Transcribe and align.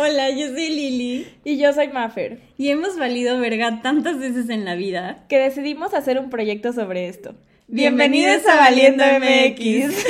Hola, 0.00 0.30
yo 0.30 0.46
soy 0.46 0.68
Lili. 0.68 1.26
Y 1.42 1.58
yo 1.58 1.72
soy 1.72 1.88
Maffer. 1.88 2.40
Y 2.56 2.70
hemos 2.70 2.96
valido 2.96 3.36
verga 3.40 3.82
tantas 3.82 4.16
veces 4.20 4.48
en 4.48 4.64
la 4.64 4.76
vida 4.76 5.24
que 5.28 5.40
decidimos 5.40 5.92
hacer 5.92 6.20
un 6.20 6.30
proyecto 6.30 6.72
sobre 6.72 7.08
esto. 7.08 7.34
Bienvenidos, 7.66 8.46
a 8.46 8.58
Valiendo 8.58 9.02
MX. 9.04 10.06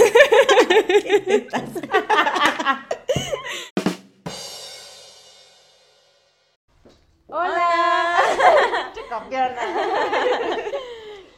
Hola. 7.28 8.18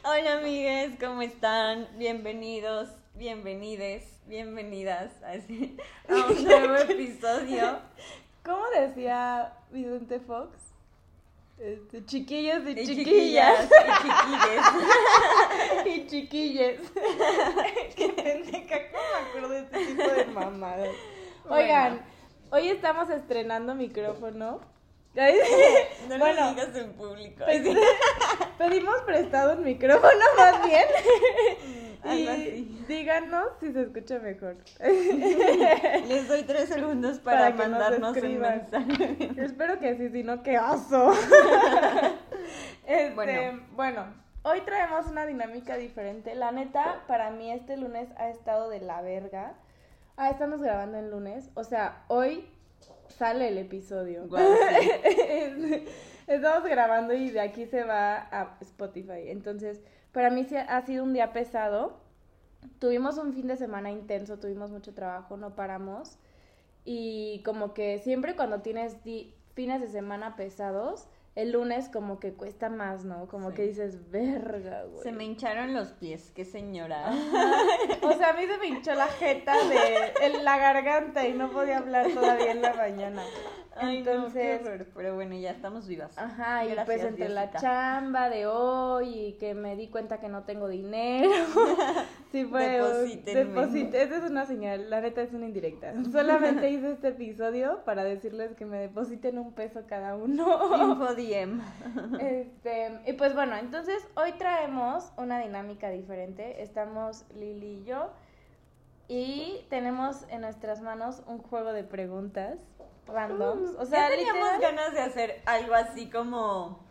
Hola, 0.03 0.39
amigues, 0.41 0.91
¿cómo 0.99 1.23
están? 1.23 1.87
Bienvenidos, 1.97 2.89
bienvenides, 3.15 4.03
bienvenidas 4.27 5.13
a 5.23 5.35
un 6.13 6.43
nuevo 6.43 6.75
episodio. 6.79 7.79
¿Cómo 8.51 8.65
decía 8.71 9.53
Vicente 9.71 10.19
Fox? 10.19 10.49
Este, 11.57 12.05
chiquillos 12.05 12.63
y, 12.67 12.71
Y 12.71 12.85
chiquillas. 12.87 13.69
chiquillas 14.03 15.87
y 15.87 16.07
chiquilles. 16.09 16.81
Qué 17.97 18.09
pendeja, 18.09 18.77
¿cómo 18.91 19.05
me 19.13 19.29
acuerdo 19.29 19.49
de 19.51 19.61
este 19.61 19.87
tipo 19.87 20.03
de 20.03 20.25
mamadas? 20.27 20.89
Oigan, 21.49 22.05
hoy 22.51 22.71
estamos 22.71 23.09
estrenando 23.11 23.77
micrófono. 23.77 24.61
y. 25.15 25.19
No 26.09 26.19
bueno, 26.19 26.41
lo 26.47 26.51
digas 26.51 26.75
en 26.75 26.93
público. 26.95 27.45
Pedi- 27.45 27.79
pedimos 28.59 28.97
prestado 29.03 29.53
un 29.59 29.63
micrófono 29.65 30.25
más 30.37 30.67
bien. 30.67 30.87
Y 32.05 32.85
díganos 32.89 33.49
si 33.61 33.73
se 33.73 33.83
escucha 33.83 34.19
mejor. 34.19 34.57
Les 34.81 36.29
doy 36.29 36.43
tres 36.45 36.69
segundos 36.69 37.19
para, 37.19 37.51
mandarnos 37.51 38.17
un 38.17 38.39
mensaje. 38.39 39.33
Yo 39.35 39.43
espero 39.43 39.79
que 39.79 39.97
sí, 39.97 40.09
si 40.09 40.23
no, 40.23 40.43
qué 40.43 40.59
oso. 40.59 41.13
Este, 42.87 43.15
Bueno. 43.15 43.61
bueno. 43.77 44.05
hoy 44.43 44.63
traemos 44.63 45.07
una 45.07 45.25
dinámica 45.25 45.77
diferente. 45.77 46.35
La 46.35 46.51
neta, 46.51 47.05
para 47.07 47.31
mí 47.31 47.53
este 47.53 47.77
lunes 47.77 48.09
ha 48.17 48.29
estado 48.31 48.69
de 48.69 48.81
la 48.81 49.01
verga. 49.03 49.55
Ah, 50.17 50.31
estamos 50.31 50.61
grabando 50.61 50.99
el 50.99 51.11
lunes. 51.11 51.51
O 51.55 51.63
sea, 51.63 52.03
hoy 52.09 52.49
sale 53.07 53.49
el 53.49 53.59
episodio. 53.59 54.27
Sí. 54.29 55.87
Estamos 56.27 56.63
grabando 56.69 57.13
y 57.13 57.31
de 57.31 57.41
aquí 57.41 57.67
se 57.67 57.83
va 57.83 58.29
a 58.31 58.57
Spotify. 58.61 59.31
Entonces, 59.31 59.81
para 60.13 60.31
mí 60.31 60.47
ha 60.69 60.81
sido 60.83 61.05
un 61.05 61.13
día 61.13 61.33
pesado. 61.33 61.99
Tuvimos 62.79 63.19
un 63.19 63.33
fin 63.33 63.47
de 63.47 63.57
semana 63.57 63.91
intenso, 63.91 64.39
tuvimos 64.39 64.71
mucho 64.71 64.93
trabajo, 64.93 65.37
no 65.37 65.55
paramos. 65.55 66.19
Y 66.85 67.43
como 67.45 67.75
que 67.75 67.99
siempre 67.99 68.37
cuando 68.37 68.61
tienes 68.61 68.97
fines 69.55 69.81
de 69.81 69.89
semana 69.89 70.37
pesados, 70.37 71.07
el 71.37 71.53
lunes 71.53 71.89
como 71.89 72.19
que 72.19 72.33
cuesta 72.35 72.69
más, 72.69 73.05
¿no? 73.05 73.27
Como 73.29 73.51
Sí. 73.51 73.57
que 73.57 73.63
dices, 73.69 74.11
verga, 74.11 74.85
güey. 74.85 75.03
Se 75.03 75.13
me 75.13 75.25
hincharon 75.25 75.73
los 75.75 75.93
pies, 75.93 76.33
qué 76.35 76.45
señora. 76.45 77.11
O 78.03 78.13
sea, 78.13 78.31
a 78.31 78.33
mí 78.35 78.43
se 78.47 78.59
me 78.59 78.67
hinchó 78.67 78.95
la 78.95 79.07
jeta 79.07 79.55
de 79.69 80.27
en 80.27 80.45
la 80.45 80.59
garganta 80.59 81.27
y 81.27 81.33
no 81.33 81.51
podía 81.51 81.79
hablar 81.79 82.09
todavía 82.13 82.51
en 82.51 82.63
la 82.63 82.75
mañana. 82.75 83.23
Ay, 83.77 83.99
no, 84.01 84.05
qué 84.05 84.11
Entonces, 84.11 84.61
horror, 84.67 84.87
pero 84.95 85.15
bueno, 85.15 85.37
ya 85.37 85.53
estamos 85.53 85.87
vivas. 85.87 86.19
Ajá, 86.19 86.65
y 86.67 86.75
pues 86.85 87.03
entre 87.05 87.29
la 87.29 87.51
chamba 87.53 88.29
de 88.29 88.47
hoy 88.47 89.09
y 89.15 89.33
que 89.35 89.55
me 89.55 89.77
di 89.77 89.89
cuenta 89.89 90.19
que 90.21 90.29
no 90.29 90.43
tengo 90.43 90.69
dinero. 90.69 91.31
sí 92.33 92.45
fue 92.45 92.83
un- 92.83 92.89
Deposítenme. 92.91 93.55
deposit- 93.61 93.95
Esa 93.95 94.17
es 94.19 94.25
una 94.31 94.45
señal, 94.45 94.91
la 94.91 95.01
neta 95.01 95.23
es 95.23 95.33
una 95.33 95.47
indirecta. 95.47 95.95
Solamente 96.13 96.69
hice 96.71 96.91
este 96.91 97.09
episodio 97.09 97.83
para 97.85 98.03
decirles 98.05 98.55
que 98.55 98.67
me 98.67 98.79
depositen 98.79 99.39
un 99.39 99.53
peso 99.55 99.83
cada 99.87 100.17
uno. 100.17 100.47
DM. 101.21 101.61
este, 102.21 103.01
y 103.07 103.13
pues 103.15 103.35
bueno, 103.35 103.57
entonces 103.57 104.07
hoy 104.17 104.33
traemos 104.33 105.13
una 105.17 105.39
dinámica 105.41 105.91
diferente. 105.91 106.63
Estamos 106.63 107.25
Lili 107.35 107.81
y 107.81 107.85
yo 107.85 108.11
y 109.09 109.67
tenemos 109.71 110.25
en 110.31 110.41
nuestras 110.43 110.81
manos 110.81 111.23
un 111.27 111.39
juego 111.39 111.73
de 111.73 111.85
preguntas 111.85 112.59
randoms. 113.07 113.71
O 113.79 113.85
sea, 113.87 114.09
ya 114.09 114.17
teníamos 114.17 114.53
literal- 114.53 114.61
ganas 114.61 114.93
de 114.95 115.01
hacer 115.01 115.43
algo 115.47 115.75
así 115.75 116.09
como 116.11 116.85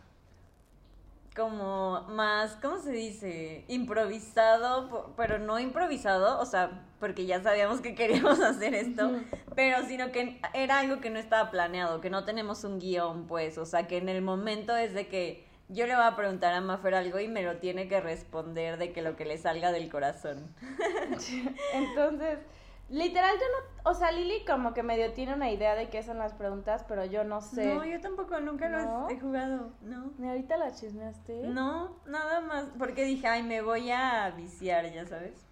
como 1.36 2.02
más, 2.10 2.58
¿cómo 2.62 2.80
se 2.80 2.92
dice? 2.92 3.66
Improvisado, 3.68 5.14
pero 5.16 5.40
no 5.40 5.60
improvisado, 5.60 6.40
o 6.40 6.46
sea, 6.46 6.84
porque 7.00 7.26
ya 7.26 7.42
sabíamos 7.42 7.82
que 7.82 7.96
queríamos 7.96 8.40
hacer 8.42 8.74
esto, 8.74 9.12
pero 9.56 9.86
sino 9.86 10.12
que 10.12 10.42
era 10.54 10.80
algo 10.80 11.00
que 11.00 11.10
no 11.10 11.20
estaba 11.20 11.52
planeado, 11.52 12.02
que 12.02 12.10
no 12.10 12.26
tenemos 12.26 12.64
un 12.64 12.80
guion, 12.80 13.28
pues, 13.28 13.58
o 13.58 13.66
sea, 13.66 13.88
que 13.88 13.98
en 13.98 14.10
el 14.10 14.22
momento 14.22 14.76
es 14.76 14.94
de 14.94 15.08
que 15.08 15.48
yo 15.70 15.86
le 15.86 15.96
voy 15.96 16.04
a 16.04 16.16
preguntar 16.16 16.54
a 16.54 16.62
Mafer 16.62 16.96
algo 16.96 17.20
y 17.20 17.28
me 17.28 17.44
lo 17.44 17.58
tiene 17.58 17.88
que 17.88 18.02
responder 18.02 18.78
de 18.78 18.92
que 18.92 19.04
lo 19.04 19.16
que 19.16 19.26
le 19.26 19.38
salga 19.38 19.72
del 19.72 19.90
corazón. 19.90 20.52
Entonces, 21.74 22.40
literal, 22.90 23.36
yo 23.36 23.46
no, 23.46 23.90
o 23.92 23.94
sea, 23.94 24.12
Lili 24.12 24.44
como 24.46 24.74
que 24.74 24.84
medio 24.84 25.14
tiene 25.14 25.34
una 25.34 25.52
idea 25.52 25.76
de 25.76 25.90
qué 25.90 26.04
son 26.04 26.18
las 26.18 26.34
preguntas, 26.34 26.84
pero 26.88 27.06
yo 27.06 27.24
no 27.24 27.42
sé. 27.42 27.74
No, 27.76 27.86
yo 27.86 28.00
tampoco, 28.02 28.40
nunca 28.40 28.68
¿No? 28.70 28.78
lo 29.04 29.10
he 29.10 29.20
jugado, 29.20 29.72
no. 29.82 30.12
Ni 30.18 30.28
ahorita 30.30 30.58
la 30.58 30.74
chismeaste. 30.74 31.44
No, 31.48 31.98
nada 32.06 32.42
más, 32.42 32.66
porque 32.78 33.04
dije, 33.04 33.28
ay, 33.28 33.44
me 33.44 33.62
voy 33.62 33.92
a 33.92 34.32
viciar, 34.36 34.92
ya 34.92 35.06
sabes. 35.06 35.46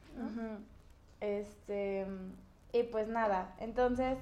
Este, 1.19 2.05
y 2.73 2.83
pues 2.83 3.07
nada, 3.07 3.55
entonces, 3.59 4.17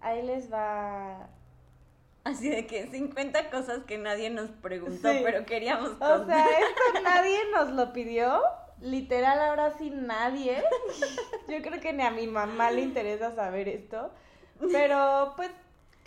ahí 0.00 0.22
les 0.22 0.52
va. 0.52 1.28
Así 2.24 2.48
de 2.50 2.66
que 2.66 2.86
50 2.86 3.50
cosas 3.50 3.84
que 3.84 3.96
nadie 3.98 4.28
nos 4.30 4.50
preguntó, 4.50 5.10
Sí. 5.10 5.20
pero 5.24 5.44
queríamos 5.46 5.90
O 5.92 5.98
contar. 5.98 6.26
sea, 6.26 6.46
esto 6.46 7.02
nadie 7.02 7.38
nos 7.54 7.70
lo 7.70 7.92
pidió. 7.92 8.40
Literal, 8.80 9.38
ahora 9.40 9.70
sí 9.78 9.90
nadie. 9.90 10.62
Yo 11.48 11.60
creo 11.62 11.80
que 11.80 11.92
ni 11.92 12.02
a 12.02 12.10
mi 12.10 12.26
mamá 12.26 12.70
le 12.70 12.82
interesa 12.82 13.34
saber 13.34 13.68
esto. 13.68 14.10
Pero 14.72 15.32
pues 15.36 15.50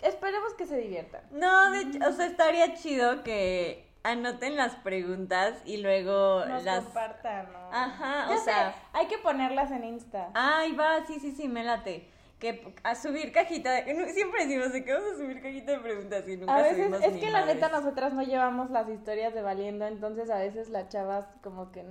esperemos 0.02 0.54
que 0.54 0.66
se 0.66 0.78
diviertan. 0.78 1.22
No, 1.30 1.70
de 1.72 1.80
hecho, 1.80 1.98
o 2.08 2.12
sea, 2.12 2.26
estaría 2.26 2.74
chido 2.74 3.22
que 3.24 3.88
anoten 4.02 4.56
las 4.56 4.74
preguntas 4.76 5.54
y 5.64 5.78
luego 5.78 6.44
Nos 6.44 6.62
las... 6.64 6.84
compartan, 6.84 7.52
¿no? 7.52 7.70
Ajá, 7.72 8.26
Ya 8.28 8.34
o 8.34 8.38
sé, 8.38 8.44
sea... 8.44 8.74
hay 8.92 9.06
que 9.06 9.18
ponerlas 9.18 9.70
en 9.70 9.84
Insta. 9.84 10.30
Ay, 10.34 10.72
va, 10.72 11.04
sí, 11.06 11.18
sí, 11.20 11.32
sí, 11.32 11.48
me 11.48 11.64
late. 11.64 12.10
Que 12.38 12.74
a 12.82 12.94
subir 12.94 13.32
cajita, 13.32 13.70
de- 13.72 14.12
siempre 14.12 14.44
decimos 14.46 14.72
de 14.72 14.84
que 14.84 14.92
vamos 14.92 15.12
a 15.14 15.16
subir 15.16 15.40
cajita 15.40 15.72
de 15.72 15.78
preguntas 15.78 16.28
y 16.28 16.36
nunca 16.36 16.54
A 16.54 16.62
veces, 16.62 16.76
subimos 16.76 17.02
es 17.02 17.12
ni 17.14 17.20
que 17.20 17.30
la 17.30 17.46
neta 17.46 17.68
nosotras 17.70 18.12
no 18.12 18.22
llevamos 18.22 18.70
las 18.70 18.88
historias 18.90 19.32
de 19.32 19.40
Valiendo, 19.40 19.86
entonces 19.86 20.28
a 20.28 20.36
veces 20.38 20.68
las 20.68 20.88
chavas 20.90 21.24
como 21.42 21.72
que 21.72 21.82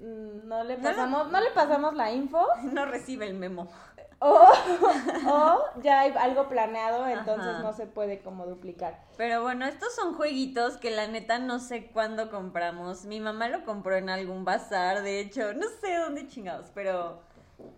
no 0.00 0.64
le 0.64 0.76
No 0.78 0.82
lo- 0.90 0.96
pasamos, 0.96 1.30
no 1.32 1.40
le 1.40 1.50
pasamos 1.50 1.94
la 1.94 2.12
info 2.12 2.46
No 2.72 2.84
recibe 2.86 3.26
el 3.26 3.34
memo. 3.34 3.68
o, 4.18 4.48
o 5.28 5.80
ya 5.82 6.00
hay 6.00 6.12
algo 6.18 6.48
planeado, 6.48 7.06
entonces 7.06 7.48
Ajá. 7.54 7.62
no 7.62 7.72
se 7.74 7.86
puede 7.86 8.20
como 8.20 8.46
duplicar. 8.46 9.04
Pero 9.18 9.42
bueno, 9.42 9.66
estos 9.66 9.94
son 9.94 10.14
jueguitos 10.14 10.78
que 10.78 10.90
la 10.90 11.06
neta 11.06 11.38
no 11.38 11.58
sé 11.58 11.88
cuándo 11.92 12.30
compramos. 12.30 13.04
Mi 13.04 13.20
mamá 13.20 13.48
lo 13.48 13.64
compró 13.64 13.94
en 13.96 14.08
algún 14.08 14.44
bazar, 14.44 15.02
de 15.02 15.20
hecho, 15.20 15.52
no 15.54 15.66
sé 15.80 15.96
dónde 15.96 16.26
chingados, 16.28 16.70
pero 16.74 17.20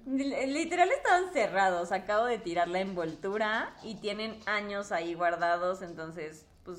li- 0.07 0.47
literal 0.47 0.91
estaban 0.91 1.33
cerrados. 1.33 1.91
Acabo 1.91 2.25
de 2.27 2.39
tirar 2.39 2.69
la 2.69 2.81
envoltura 2.81 3.75
y 3.83 3.97
tienen 3.97 4.39
años 4.47 4.93
ahí 4.93 5.15
guardados, 5.15 5.83
entonces, 5.83 6.47
pues 6.65 6.79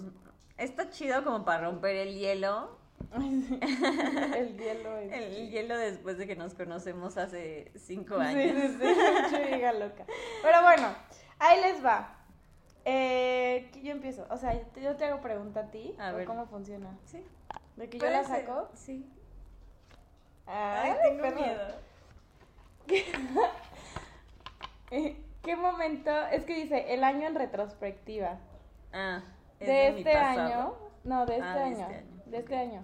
está 0.58 0.90
chido 0.90 1.24
como 1.24 1.44
para 1.44 1.66
romper 1.66 1.96
el 1.98 2.16
hielo. 2.18 2.79
El 4.38 4.58
hielo. 4.58 4.98
El 4.98 5.50
hielo 5.50 5.78
después 5.78 6.18
de 6.18 6.28
que 6.28 6.36
nos 6.36 6.54
conocemos 6.54 7.18
hace 7.18 7.72
cinco 7.76 8.16
años. 8.18 8.74
sí, 8.80 9.62
loca. 9.80 10.06
Pero 10.44 10.62
bueno, 10.62 10.94
ahí 11.40 11.62
les 11.62 11.84
va. 11.84 12.16
Eh, 12.86 13.70
yo 13.84 13.92
empiezo. 13.92 14.26
O 14.30 14.38
sea, 14.38 14.54
yo 14.76 14.96
te- 14.96 15.06
hago 15.06 15.22
pregunta 15.22 15.62
a 15.62 15.72
ti. 15.72 15.96
A 16.00 16.12
¿o 16.12 16.16
ver. 16.16 16.26
¿Cómo 16.26 16.46
funciona? 16.48 16.98
Sí. 17.06 17.24
¿De 17.76 17.90
que 17.90 17.98
yo 18.00 18.10
la 18.10 18.24
ser, 18.24 18.46
saco? 18.46 18.70
Sí. 18.74 19.06
Ay, 20.46 20.92
Ay, 20.92 21.18
tengo 21.18 21.36
miedo. 21.36 21.62
Eh, 24.92 25.16
¿Qué 25.44 25.56
momento? 25.56 26.10
Es 26.32 26.44
que 26.46 26.56
dice 26.56 26.94
el 26.94 27.04
año 27.04 27.28
en 27.28 27.36
retrospectiva. 27.36 28.40
Ah, 28.92 29.22
es 29.60 29.68
de 29.68 29.88
este 30.00 30.14
pasado. 30.14 30.42
año. 30.42 30.74
No, 31.04 31.26
de 31.28 31.36
este 31.36 31.48
Ah, 31.48 31.56
de 31.56 31.62
año. 31.64 31.80
este 31.82 31.96
año. 31.96 32.09
De 32.30 32.38
este 32.38 32.56
año. 32.56 32.84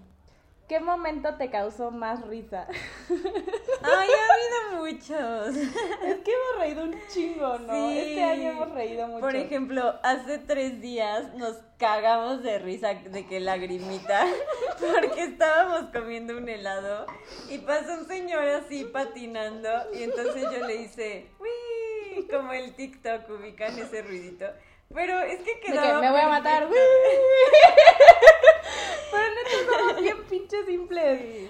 ¿Qué 0.67 0.79
momento 0.79 1.35
te 1.35 1.51
causó 1.51 1.91
más 1.91 2.25
risa? 2.25 2.67
Ay, 3.09 4.09
ha 4.09 4.33
habido 4.33 4.83
muchos. 4.83 5.55
es 6.03 6.17
que 6.17 6.31
hemos 6.31 6.59
reído 6.59 6.83
un 6.85 6.99
chingo, 7.07 7.59
¿no? 7.59 7.73
Sí. 7.73 7.99
Este 7.99 8.23
año 8.23 8.49
hemos 8.49 8.71
reído 8.71 9.07
mucho. 9.07 9.19
Por 9.19 9.35
ejemplo, 9.35 9.99
hace 10.01 10.39
tres 10.39 10.81
días 10.81 11.35
nos 11.35 11.57
cagamos 11.77 12.41
de 12.41 12.57
risa 12.57 12.95
de 12.95 13.27
que 13.27 13.39
lagrimita 13.39 14.25
porque 14.79 15.25
estábamos 15.25 15.91
comiendo 15.91 16.35
un 16.35 16.49
helado 16.49 17.05
y 17.47 17.59
pasó 17.59 17.93
un 17.93 18.07
señor 18.07 18.47
así 18.47 18.85
patinando 18.85 19.69
y 19.93 20.01
entonces 20.01 20.41
yo 20.51 20.65
le 20.65 20.77
hice, 20.77 21.29
¡Uy! 21.39 22.27
como 22.27 22.53
el 22.53 22.73
TikTok, 22.73 23.29
ubican 23.29 23.77
ese 23.77 24.01
ruidito. 24.01 24.47
Pero 24.93 25.19
es 25.19 25.39
que 25.39 25.53
De 25.55 25.59
que 25.59 25.71
quedaba 25.71 25.99
me 25.99 26.09
voy 26.09 26.21
a 26.21 26.27
matar. 26.29 26.67
perfecto. 26.67 26.79
Pero 29.11 29.23
neta 29.29 29.71
somos 29.71 30.01
bien 30.01 30.23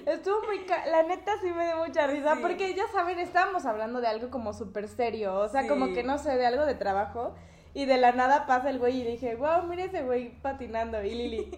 Estuvo 0.06 0.42
muy... 0.48 0.60
ca- 0.66 0.86
La 0.88 1.04
neta 1.04 1.32
sí 1.42 1.52
me 1.52 1.66
dio 1.66 1.78
mucha 1.78 2.08
risa 2.08 2.36
Sí. 2.36 2.40
porque 2.42 2.74
ya 2.74 2.88
saben, 2.88 3.20
estábamos 3.20 3.66
hablando 3.66 4.02
de 4.02 4.08
algo 4.08 4.30
como 4.30 4.54
súper 4.54 4.88
serio. 4.88 5.36
O 5.36 5.48
sea, 5.48 5.64
Sí. 5.64 5.68
como 5.68 5.94
que 5.94 6.04
no 6.04 6.18
sé, 6.18 6.36
de 6.38 6.46
algo 6.46 6.66
de 6.66 6.76
trabajo. 6.76 7.36
Y 7.74 7.86
de 7.86 7.98
la 7.98 8.14
nada 8.14 8.46
pasa 8.46 8.70
el 8.70 8.80
güey 8.80 9.02
y 9.02 9.04
dije, 9.04 9.36
wow, 9.36 9.64
mira 9.68 9.84
ese 9.84 10.04
güey 10.04 10.30
patinando. 10.42 11.04
Y 11.04 11.10
Lili, 11.14 11.52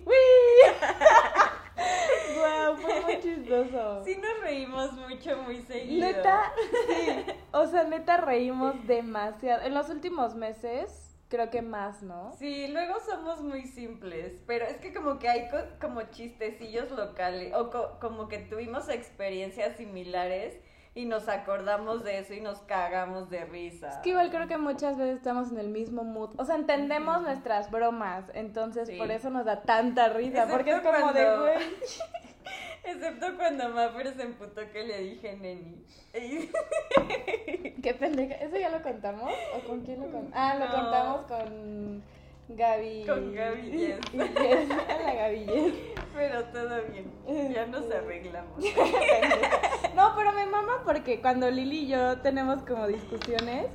wow, 2.35 2.75
fue 2.81 3.01
muy 3.01 3.19
chistoso. 3.21 4.03
Sí 4.03 4.15
nos 4.15 4.41
reímos 4.41 4.93
mucho, 4.93 5.37
muy 5.43 5.61
seguido. 5.61 6.07
Neta, 6.07 6.51
sí. 6.87 7.25
O 7.51 7.65
sea, 7.65 7.83
neta 7.85 8.17
reímos 8.17 8.75
demasiado. 8.87 9.63
En 9.63 9.73
los 9.73 9.89
últimos 9.89 10.35
meses, 10.35 11.06
creo 11.29 11.49
que 11.49 11.61
más, 11.61 12.01
¿no? 12.03 12.31
Sí, 12.39 12.67
luego 12.67 12.95
somos 12.99 13.41
muy 13.41 13.63
simples, 13.65 14.41
pero 14.47 14.65
es 14.65 14.77
que 14.77 14.93
como 14.93 15.19
que 15.19 15.27
hay 15.29 15.49
co- 15.49 15.77
como 15.81 16.01
chistecillos 16.03 16.91
locales, 16.91 17.53
o 17.53 17.69
co- 17.69 17.97
como 17.99 18.27
que 18.27 18.37
tuvimos 18.39 18.89
experiencias 18.89 19.75
similares 19.77 20.57
y 20.95 21.05
nos 21.05 21.27
acordamos 21.29 22.03
de 22.03 22.19
eso 22.19 22.33
y 22.33 22.41
nos 22.41 22.59
cagamos 22.61 23.29
de 23.29 23.45
risa. 23.45 23.89
Es 23.89 23.97
que 23.97 24.09
igual 24.09 24.31
creo 24.31 24.47
que 24.47 24.57
muchas 24.57 24.97
veces 24.97 25.17
estamos 25.17 25.51
en 25.51 25.59
el 25.59 25.67
mismo 25.67 26.03
mood. 26.03 26.31
O 26.39 26.45
sea, 26.45 26.55
entendemos 26.55 27.21
nuestras 27.21 27.69
bromas. 27.69 28.31
Entonces, 28.33 28.87
Sí. 28.87 28.97
por 28.97 29.11
eso 29.11 29.29
nos 29.29 29.45
da 29.45 29.61
tanta 29.61 30.09
risa. 30.09 30.47
porque 30.49 30.71
es 30.71 30.81
como 30.81 31.13
de, 31.13 31.37
güey. 31.37 31.57
Excepto 32.87 33.35
cuando 33.37 33.69
Maffer 33.69 34.15
se 34.15 34.23
emputó 34.23 34.61
que 34.71 34.83
le 34.83 34.99
dije 35.01 35.35
neni. 35.35 35.83
Qué 37.83 37.93
pendeja. 37.93 38.35
¿Eso 38.35 38.57
ya 38.57 38.69
lo 38.69 38.81
contamos? 38.81 39.31
¿O 39.55 39.59
con 39.67 39.81
quién 39.81 39.99
lo 39.99 40.05
contamos? 40.11 40.31
Ah, 40.33 40.55
lo 40.57 40.65
No. 40.65 40.71
contamos 40.71 41.21
con 41.27 42.03
Gaby. 42.49 43.05
Con 43.05 43.35
Gaby 43.35 43.71
Yes. 43.71 43.99
Y 44.13 44.17
Yes. 44.17 44.69
Hola, 44.99 45.13
Gaby 45.13 45.45
Yes. 45.45 45.73
Pero 46.15 46.43
todo 46.45 46.81
bien, 46.91 47.53
ya 47.53 47.65
nos 47.67 47.91
arreglamos. 47.91 48.63
No, 49.95 50.13
pero 50.15 50.31
me 50.31 50.45
mama 50.45 50.81
porque 50.85 51.21
cuando 51.21 51.49
Lili 51.49 51.85
y 51.85 51.87
yo 51.87 52.19
tenemos 52.21 52.61
como 52.63 52.85
discusiones, 52.87 53.65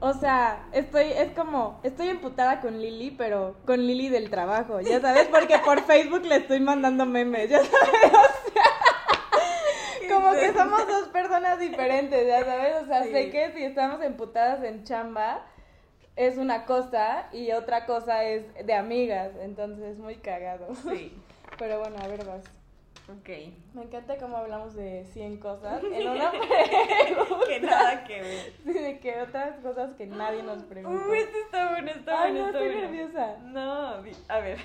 o 0.00 0.12
sea, 0.14 0.66
estoy, 0.72 1.12
es 1.12 1.32
como, 1.32 1.80
estoy 1.82 2.08
emputada 2.08 2.60
con 2.60 2.80
Lili, 2.80 3.10
pero 3.10 3.56
con 3.66 3.86
Lili 3.86 4.08
del 4.08 4.30
trabajo, 4.30 4.80
ya 4.80 5.00
sabes, 5.00 5.26
porque 5.28 5.58
por 5.58 5.82
Facebook 5.82 6.24
le 6.24 6.36
estoy 6.36 6.60
mandando 6.60 7.04
memes, 7.06 7.50
ya 7.50 7.58
sabes, 7.64 8.12
o 8.12 8.52
sea, 8.52 10.08
como 10.14 10.32
que 10.32 10.52
somos 10.52 10.86
dos 10.86 11.08
personas 11.08 11.58
diferentes, 11.58 12.26
ya 12.26 12.44
sabes, 12.44 12.82
o 12.82 12.86
sea, 12.86 13.02
Sí. 13.04 13.12
sé 13.12 13.30
que 13.30 13.52
si 13.52 13.64
estamos 13.64 14.02
emputadas 14.02 14.62
en 14.64 14.84
chamba 14.84 15.44
es 16.16 16.36
una 16.36 16.64
cosa 16.66 17.26
y 17.32 17.52
otra 17.52 17.86
cosa 17.86 18.24
es 18.24 18.44
de 18.66 18.74
amigas, 18.74 19.32
entonces 19.40 19.84
es 19.92 19.98
muy 19.98 20.16
cagado. 20.16 20.74
Sí, 20.88 21.16
Pero 21.58 21.80
bueno, 21.80 21.96
a 22.02 22.06
ver, 22.08 22.24
vas. 22.24 22.42
Ok. 23.08 23.28
Me 23.74 23.82
encanta 23.82 24.16
cómo 24.18 24.36
hablamos 24.36 24.74
de 24.74 25.04
100 25.12 25.38
cosas 25.38 25.82
en 25.82 26.08
una 26.08 26.30
pregunta. 27.02 27.44
Que 27.46 27.60
nada 27.60 28.04
que 28.04 28.20
ver. 28.20 28.52
Sí, 28.64 28.72
de 28.72 28.98
que 29.00 29.20
otras 29.22 29.58
cosas 29.60 29.94
que 29.94 30.06
nadie 30.06 30.42
nos 30.42 30.62
pregunta. 30.64 31.06
Uy, 31.08 31.18
esto 31.18 31.38
está 31.38 31.70
bueno, 31.70 31.90
está 31.90 32.22
Ay, 32.22 32.32
bueno, 32.32 32.44
no, 32.44 32.48
está 32.48 32.58
estoy 32.60 32.74
bueno. 32.74 32.90
nerviosa. 32.90 33.36
No, 33.42 33.88
a 34.28 34.38
ver. 34.40 34.58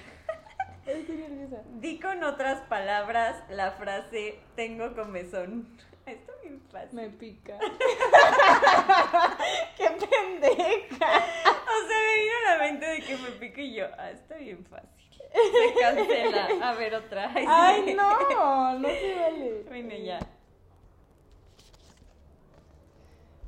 Estoy 0.85 1.15
nerviosa. 1.15 1.61
Di 1.79 1.99
con 1.99 2.23
otras 2.23 2.61
palabras 2.67 3.41
la 3.49 3.71
frase 3.71 4.39
tengo 4.55 4.93
comezón. 4.95 5.67
Está 6.05 6.33
bien 6.41 6.59
fácil. 6.69 6.93
Me 6.99 7.09
pica. 7.09 7.57
¡Qué 9.77 9.87
pendeja! 9.89 11.07
O 11.07 11.87
sea, 11.87 11.97
me 11.97 12.21
vino 12.21 12.35
a 12.45 12.51
la 12.51 12.57
mente 12.63 12.85
de 12.85 12.99
que 13.01 13.17
me 13.17 13.29
pica 13.31 13.61
y 13.61 13.73
yo, 13.75 13.85
ah, 13.97 14.11
está 14.11 14.35
bien 14.35 14.65
fácil. 14.65 15.02
Se 15.33 15.81
cancela. 15.81 16.47
A 16.61 16.73
ver, 16.75 16.93
otra. 16.95 17.31
Ay, 17.35 17.43
sí. 17.45 17.49
¡Ay, 17.49 17.95
no! 17.95 18.79
No 18.79 18.87
se 18.87 19.15
vale. 19.15 19.63
Bueno, 19.67 19.95
ya. 19.95 20.19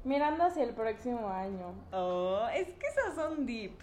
Mirando 0.03 0.43
hacia 0.43 0.63
el 0.63 0.73
próximo 0.73 1.29
año. 1.29 1.73
Oh, 1.91 2.45
es 2.53 2.67
que 2.67 2.87
esas 2.87 3.15
son 3.15 3.45
deep. 3.45 3.73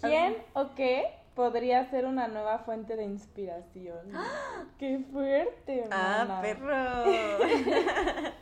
¿Quién 0.00 0.36
o 0.54 0.74
qué 0.74 1.14
podría 1.34 1.84
ser 1.90 2.06
una 2.06 2.28
nueva 2.28 2.58
fuente 2.60 2.96
de 2.96 3.04
inspiración? 3.04 4.10
¡Qué 4.78 5.00
fuerte, 5.12 5.84
Ah, 5.90 6.24
mana! 6.26 6.40
perro. 6.42 7.04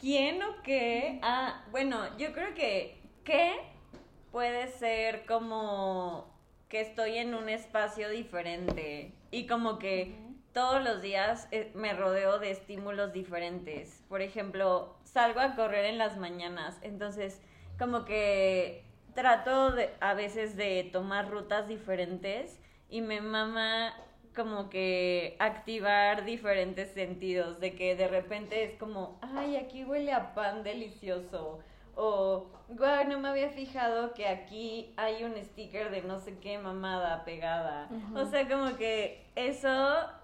¿Quién 0.00 0.42
o 0.42 0.62
qué? 0.62 1.18
Ah, 1.22 1.62
bueno, 1.70 2.16
yo 2.16 2.32
creo 2.32 2.54
que 2.54 3.02
¿qué? 3.24 3.52
puede 4.32 4.68
ser 4.78 5.26
como 5.26 6.29
que 6.70 6.80
estoy 6.80 7.18
en 7.18 7.34
un 7.34 7.50
espacio 7.50 8.08
diferente. 8.08 9.12
Y 9.30 9.46
como 9.46 9.78
que 9.78 10.14
todos 10.54 10.82
los 10.82 11.02
días 11.02 11.48
eh, 11.50 11.70
me 11.74 11.92
rodeo 11.92 12.38
de 12.38 12.52
estímulos 12.52 13.12
diferentes. 13.12 14.02
Por 14.08 14.22
ejemplo, 14.22 14.96
salgo 15.04 15.40
a 15.40 15.56
correr 15.56 15.84
en 15.84 15.98
las 15.98 16.16
mañanas, 16.16 16.78
entonces 16.82 17.42
como 17.78 18.04
que 18.04 18.84
trato 19.14 19.72
de, 19.72 19.90
a 20.00 20.14
veces 20.14 20.56
de 20.56 20.88
tomar 20.92 21.28
rutas 21.30 21.66
diferentes 21.66 22.60
y 22.88 23.00
me 23.00 23.20
mama 23.20 23.92
como 24.34 24.70
que 24.70 25.36
activar 25.40 26.24
diferentes 26.24 26.92
sentidos, 26.92 27.58
de 27.58 27.74
que 27.74 27.96
de 27.96 28.06
repente 28.06 28.62
es 28.62 28.78
como, 28.78 29.18
ay, 29.22 29.56
aquí 29.56 29.84
huele 29.84 30.12
a 30.12 30.34
pan 30.34 30.62
delicioso, 30.62 31.60
o, 31.96 32.46
guau, 32.68 33.04
no 33.08 33.18
me 33.18 33.28
había 33.28 33.50
fijado 33.50 34.14
que 34.14 34.26
aquí 34.26 34.92
hay 34.96 35.24
un 35.24 35.34
sticker 35.44 35.90
de 35.90 36.02
no 36.02 36.18
sé 36.18 36.38
qué 36.38 36.58
mamada 36.58 37.24
pegada. 37.24 37.88
O 38.14 38.24
sea, 38.24 38.48
como 38.48 38.76
que 38.76 39.26
eso 39.34 39.68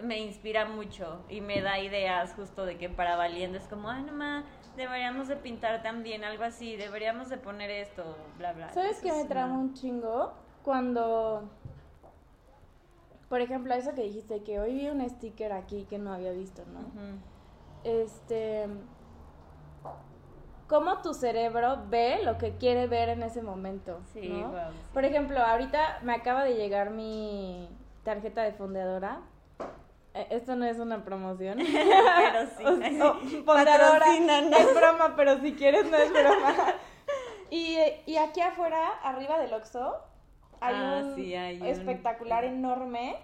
me 0.03 0.19
inspira 0.19 0.67
mucho 0.67 1.25
y 1.29 1.41
me 1.41 1.61
da 1.61 1.79
ideas 1.79 2.35
justo 2.35 2.65
de 2.65 2.79
que 2.79 2.89
para 2.89 3.17
valiendo 3.17 3.59
es 3.59 3.67
como, 3.69 3.91
ay, 3.91 4.03
no 4.03 4.13
ma, 4.13 4.45
deberíamos 4.77 5.29
de 5.29 5.37
pintar 5.37 5.83
también 5.83 6.25
algo 6.25 6.45
así, 6.45 6.77
deberíamos 6.77 7.29
de 7.29 7.39
poner 7.39 7.71
esto, 7.71 8.17
bla, 8.39 8.53
bla. 8.53 8.69
¿Sabes 8.71 9.01
qué 9.01 9.13
me 9.13 9.25
trama 9.25 9.59
un 9.59 9.75
chingo? 9.75 10.33
Cuando, 10.63 11.49
por 13.29 13.41
ejemplo, 13.41 13.75
eso 13.75 13.95
que 13.95 14.03
dijiste, 14.03 14.43
que 14.43 14.61
hoy 14.61 14.75
vi 14.75 14.89
un 14.89 15.09
sticker 15.09 15.53
aquí 15.53 15.87
que 15.89 15.99
no 15.99 16.13
había 16.13 16.33
visto, 16.33 16.63
¿no? 16.67 16.81
Este, 17.85 18.67
cómo 20.69 21.01
tu 21.03 21.15
cerebro 21.15 21.79
ve 21.89 22.21
lo 22.25 22.39
que 22.39 22.57
quiere 22.57 22.87
ver 22.87 23.09
en 23.11 23.23
ese 23.23 23.43
momento, 23.43 24.01
Sí, 24.13 24.29
¿no? 24.29 24.51
sí. 24.51 24.77
Por 24.93 25.05
ejemplo, 25.05 25.41
ahorita 25.41 26.01
me 26.03 26.13
acaba 26.15 26.45
de 26.45 26.55
llegar 26.55 26.91
mi 26.91 27.69
tarjeta 28.05 28.43
de 28.43 28.53
fondeadora. 28.53 29.21
Eh, 30.15 30.27
Esto 30.31 30.57
no 30.57 30.65
es 30.65 30.79
una 30.79 31.05
promoción. 31.05 31.59
Pero 32.17 32.47
sí. 32.57 32.65
O- 33.03 33.09
o, 33.09 33.15
fondeadora. 33.45 33.99
Patrocínanos. 34.01 34.61
Es 34.61 34.75
broma, 34.75 35.15
pero 35.17 35.39
si 35.41 35.53
quieres 35.55 35.85
no 35.91 35.97
es 35.97 36.11
broma. 36.13 36.55
Y, 37.51 37.77
y 38.07 38.17
aquí 38.17 38.41
afuera, 38.41 38.89
arriba 39.05 39.39
del 39.39 39.53
Oxxo, 39.53 39.97
hay 40.61 40.75
Ah, 40.77 41.01
un 41.05 41.15
sí, 41.15 41.35
hay 41.35 41.61
un- 41.61 41.67
espectacular 41.67 42.45
enorme 42.45 43.17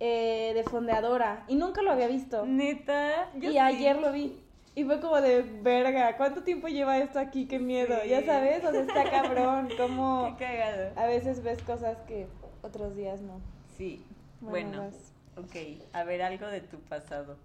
eh, 0.00 0.52
de 0.54 0.64
fondeadora. 0.64 1.44
Y 1.48 1.54
nunca 1.56 1.82
lo 1.82 1.92
había 1.92 2.08
visto. 2.08 2.44
Neta. 2.44 3.30
yo 3.34 3.50
y 3.50 3.58
ayer 3.58 3.96
lo 3.98 4.10
vi. 4.12 4.42
Y 4.76 4.84
fue 4.84 5.00
como 5.00 5.20
de 5.20 5.42
verga, 5.62 6.16
¿cuánto 6.18 6.42
tiempo 6.44 6.68
lleva 6.68 6.98
esto 6.98 7.18
aquí? 7.18 7.48
Qué 7.48 7.58
miedo. 7.58 7.96
Sí. 8.02 8.10
Ya 8.10 8.22
sabes, 8.24 8.62
o 8.64 8.70
sea, 8.70 8.82
está 8.82 9.10
cabrón. 9.10 9.70
Como 9.78 10.36
Qué 10.38 10.44
cagado. 10.44 10.92
a 10.96 11.06
veces 11.06 11.42
ves 11.42 11.60
cosas 11.62 11.96
que 12.06 12.26
otros 12.62 12.94
días 12.94 13.22
no. 13.22 13.40
Sí. 13.76 14.04
Bueno, 14.42 14.82
Bueno, 14.82 14.96
ok. 15.36 15.82
A 15.94 16.04
ver, 16.04 16.20
algo 16.22 16.46
de 16.46 16.60
tu 16.60 16.78
pasado. 16.80 17.38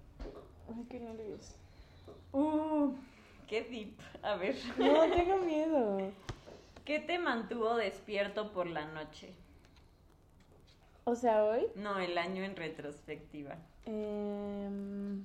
Ay, 0.76 0.86
qué 0.90 1.00
nervios. 1.00 1.56
Uh, 2.34 2.92
qué 3.48 3.64
deep. 3.64 3.98
A 4.24 4.36
ver. 4.36 4.56
No, 4.78 5.10
tengo 5.10 5.38
miedo. 5.38 6.12
¿Qué 6.86 7.00
te 7.00 7.18
mantuvo 7.18 7.76
despierto 7.78 8.52
por 8.52 8.68
la 8.68 8.86
noche? 8.88 9.30
O 11.06 11.16
sea, 11.16 11.46
hoy. 11.46 11.66
No, 11.76 11.98
el 12.00 12.18
año 12.18 12.44
en 12.44 12.58
retrospectiva. 12.58 13.56
em, 13.86 15.24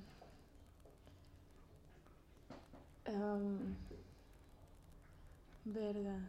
em, 3.07 3.75
verga. 5.65 6.19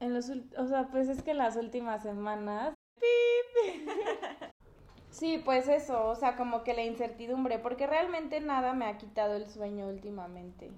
En 0.00 0.14
los 0.14 0.30
o 0.58 0.66
sea, 0.66 0.88
pues 0.90 1.08
es 1.08 1.22
que 1.22 1.30
en 1.32 1.38
las 1.38 1.56
últimas 1.56 2.02
semanas. 2.02 2.74
¡pip! 3.00 3.76
Sí, 5.10 5.40
pues 5.42 5.66
eso, 5.68 6.08
o 6.08 6.14
sea, 6.14 6.36
como 6.36 6.62
que 6.62 6.74
la 6.74 6.82
incertidumbre, 6.82 7.58
porque 7.58 7.86
realmente 7.86 8.40
nada 8.40 8.74
me 8.74 8.84
ha 8.84 8.98
quitado 8.98 9.34
el 9.34 9.48
sueño 9.48 9.88
últimamente. 9.88 10.70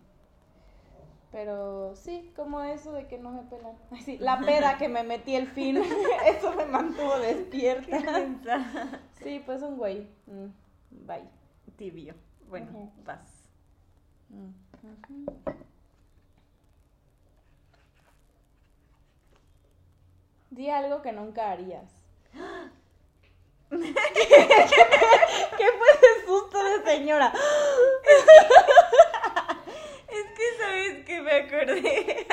Pero 1.33 1.95
sí, 1.97 2.33
como 2.37 2.63
eso 2.63 2.93
de 2.93 3.07
que 3.07 3.19
no 3.19 3.31
me 3.31 3.43
pelan. 3.43 3.77
Ay, 3.91 4.01
sí, 4.01 4.19
la 4.19 4.39
peda 4.39 4.79
que 4.79 4.89
me 4.89 5.03
metí 5.03 5.35
el 5.35 5.49
fin, 5.49 5.77
eso 6.27 6.55
me 6.55 6.67
mantuvo 6.67 7.19
despierta. 7.19 8.01
Sí, 9.23 9.43
pues 9.45 9.61
un 9.63 9.77
güey. 9.77 10.07
Mm, 10.27 11.07
bye. 11.07 11.29
Tibio. 11.77 12.15
Bueno, 12.49 12.93
vas. 13.05 13.38
Di 20.51 20.71
algo 20.71 21.03
que 21.03 21.13
nunca 21.13 21.51
harías. 21.53 21.91
¿Qué, 23.71 23.77
fue 25.77 25.89
ese 25.95 26.27
susto 26.27 26.59
de 26.65 26.85
señora? 26.85 27.33
es 30.09 30.25
que 30.37 30.59
sabes 30.59 31.05
que 31.05 31.21
me 31.21 31.33
acordé. 31.33 32.27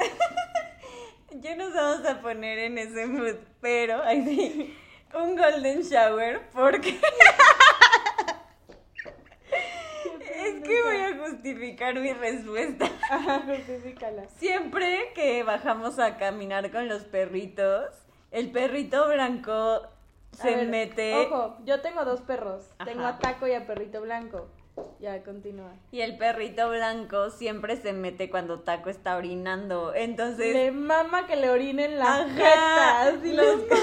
Sí. 0.00 0.08
ya 1.40 1.56
nos 1.56 1.74
vamos 1.74 2.06
a 2.06 2.20
poner 2.20 2.58
en 2.58 2.78
ese 2.78 3.06
mood, 3.06 3.36
pero 3.60 4.02
ay, 4.04 4.24
sí, 4.24 4.76
un 5.14 5.36
golden 5.36 5.82
shower 5.82 6.48
porque 6.52 7.00
justificar 11.52 11.94
mi 11.94 12.12
respuesta. 12.12 12.86
Ajá, 13.10 13.42
justifícala. 13.46 14.24
Siempre 14.38 15.12
que 15.14 15.42
bajamos 15.42 15.98
a 15.98 16.16
caminar 16.16 16.70
con 16.70 16.88
los 16.88 17.04
perritos, 17.04 17.90
el 18.30 18.50
perrito 18.50 19.08
blanco 19.08 19.82
se 20.32 20.54
ver, 20.54 20.68
mete 20.68 21.14
Ojo, 21.26 21.56
yo 21.64 21.80
tengo 21.80 22.04
dos 22.04 22.20
perros. 22.20 22.68
Tengo 22.84 23.06
a 23.06 23.18
Taco 23.18 23.46
y 23.46 23.54
a 23.54 23.66
Perrito 23.66 24.00
Blanco. 24.02 24.48
Ya, 25.00 25.24
continúa. 25.24 25.72
y 25.90 26.02
el 26.02 26.18
perrito 26.18 26.68
blanco 26.70 27.30
siempre 27.30 27.76
se 27.76 27.92
mete 27.92 28.30
cuando 28.30 28.60
Taco 28.60 28.90
está 28.90 29.16
orinando. 29.16 29.92
Entonces, 29.92 30.54
Le 30.54 30.70
mama 30.70 31.26
que 31.26 31.34
le 31.34 31.50
orinen 31.50 31.98
la 31.98 32.14
Ajá, 32.18 32.28
jeta. 32.28 33.00
así 33.08 33.32
los- 33.32 33.60
por 33.62 33.78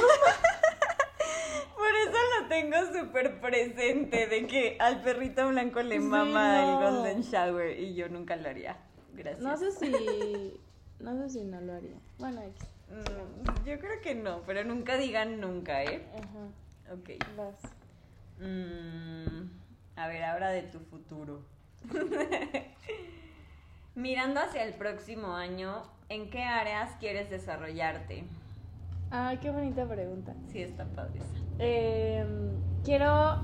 eso 2.07 2.41
lo 2.41 2.47
tengo 2.47 2.77
súper 2.93 3.39
presente 3.39 4.27
de 4.27 4.47
que 4.47 4.77
al 4.79 5.01
perrito 5.01 5.47
blanco 5.49 5.81
le 5.81 5.95
Sí, 5.95 6.01
mama 6.05 6.61
no. 6.61 6.69
el 6.69 6.75
golden 6.91 7.21
shower 7.21 7.79
y 7.79 7.95
yo 7.95 8.09
nunca 8.09 8.35
lo 8.35 8.49
haría. 8.49 8.77
Gracias. 9.13 9.43
No 9.43 9.55
sé 9.57 9.71
si. 9.71 10.59
No 10.99 11.15
sé 11.21 11.29
si 11.29 11.43
no 11.45 11.61
lo 11.61 11.73
haría. 11.73 11.95
Bueno. 12.17 12.41
Mm, 12.89 13.65
yo 13.65 13.79
creo 13.79 14.01
que 14.01 14.15
no, 14.15 14.41
pero 14.45 14.63
nunca 14.63 14.97
digan 14.97 15.39
nunca, 15.39 15.83
¿eh? 15.83 16.05
Ajá. 16.13 16.93
Ok. 16.93 17.09
Vas. 17.35 17.55
Mm, 18.39 19.49
a 19.95 20.07
ver, 20.07 20.23
ahora 20.23 20.49
de 20.49 20.63
tu 20.63 20.79
futuro. 20.79 21.41
Mirando 23.95 24.41
hacia 24.41 24.63
el 24.63 24.73
próximo 24.73 25.35
año, 25.35 25.83
¿en 26.09 26.29
qué 26.29 26.43
áreas 26.43 26.91
quieres 26.99 27.29
desarrollarte? 27.29 28.25
Ay, 29.17 29.37
qué 29.37 29.49
bonita 29.49 29.87
pregunta. 29.87 30.35
Sí, 30.51 30.61
está 30.61 30.83
padre. 30.83 31.21
Eh, 31.57 32.25
quiero. 32.83 33.39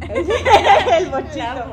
el 0.98 1.08
bochito. 1.08 1.64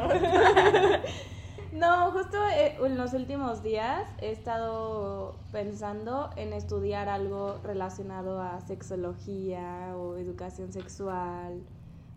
no, 1.74 2.12
justo 2.12 2.38
eh, 2.48 2.78
en 2.82 2.98
los 2.98 3.14
últimos 3.14 3.64
días 3.64 4.08
he 4.22 4.32
estado 4.32 5.36
pensando 5.52 6.30
en 6.38 6.54
estudiar 6.54 7.10
algo 7.10 7.60
relacionado 7.64 8.42
a 8.42 8.62
sexología 8.62 9.94
o 9.98 10.16
educación 10.16 10.72
sexual, 10.72 11.64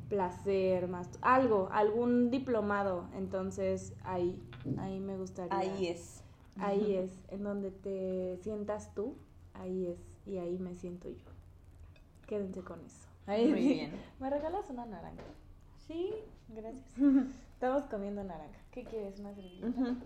placer, 0.08 0.86
más 0.86 1.08
algo, 1.22 1.70
algún 1.72 2.30
diplomado. 2.30 3.08
Entonces 3.16 3.94
ahí, 4.04 4.40
ahí 4.78 5.00
me 5.00 5.16
gustaría. 5.16 5.58
Ahí 5.58 5.88
es. 5.88 6.22
Ahí 6.58 6.94
es, 6.94 7.18
en 7.28 7.42
donde 7.42 7.70
te 7.70 8.38
sientas 8.42 8.94
tú, 8.94 9.16
ahí 9.60 9.86
es, 9.88 9.98
y 10.26 10.38
ahí 10.38 10.58
me 10.58 10.74
siento 10.74 11.08
yo. 11.08 11.30
Quédense 12.26 12.62
con 12.62 12.80
eso. 12.84 13.06
Ahí 13.26 13.46
Muy 13.48 13.60
bien. 13.74 13.92
¿Me 14.20 14.30
regalas 14.30 14.68
una 14.70 14.86
naranja? 14.86 15.22
Sí. 15.86 16.14
Gracias. 16.48 16.84
Estamos 17.54 17.84
comiendo 17.84 18.22
naranja. 18.24 18.58
¿Qué 18.70 18.84
quieres? 18.84 19.18
¿Una 19.18 19.34
servilleta? 19.34 19.66
Ujú. 19.68 19.96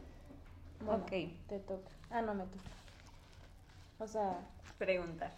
Bueno, 0.85 1.02
Ok. 1.04 1.11
te 1.49 1.59
toca. 1.61 1.90
Ah, 2.11 2.23
no 2.23 2.35
me 2.35 2.45
toca. 2.45 2.64
O 3.99 4.07
sea, 4.07 4.38
Preguntar. 4.78 5.33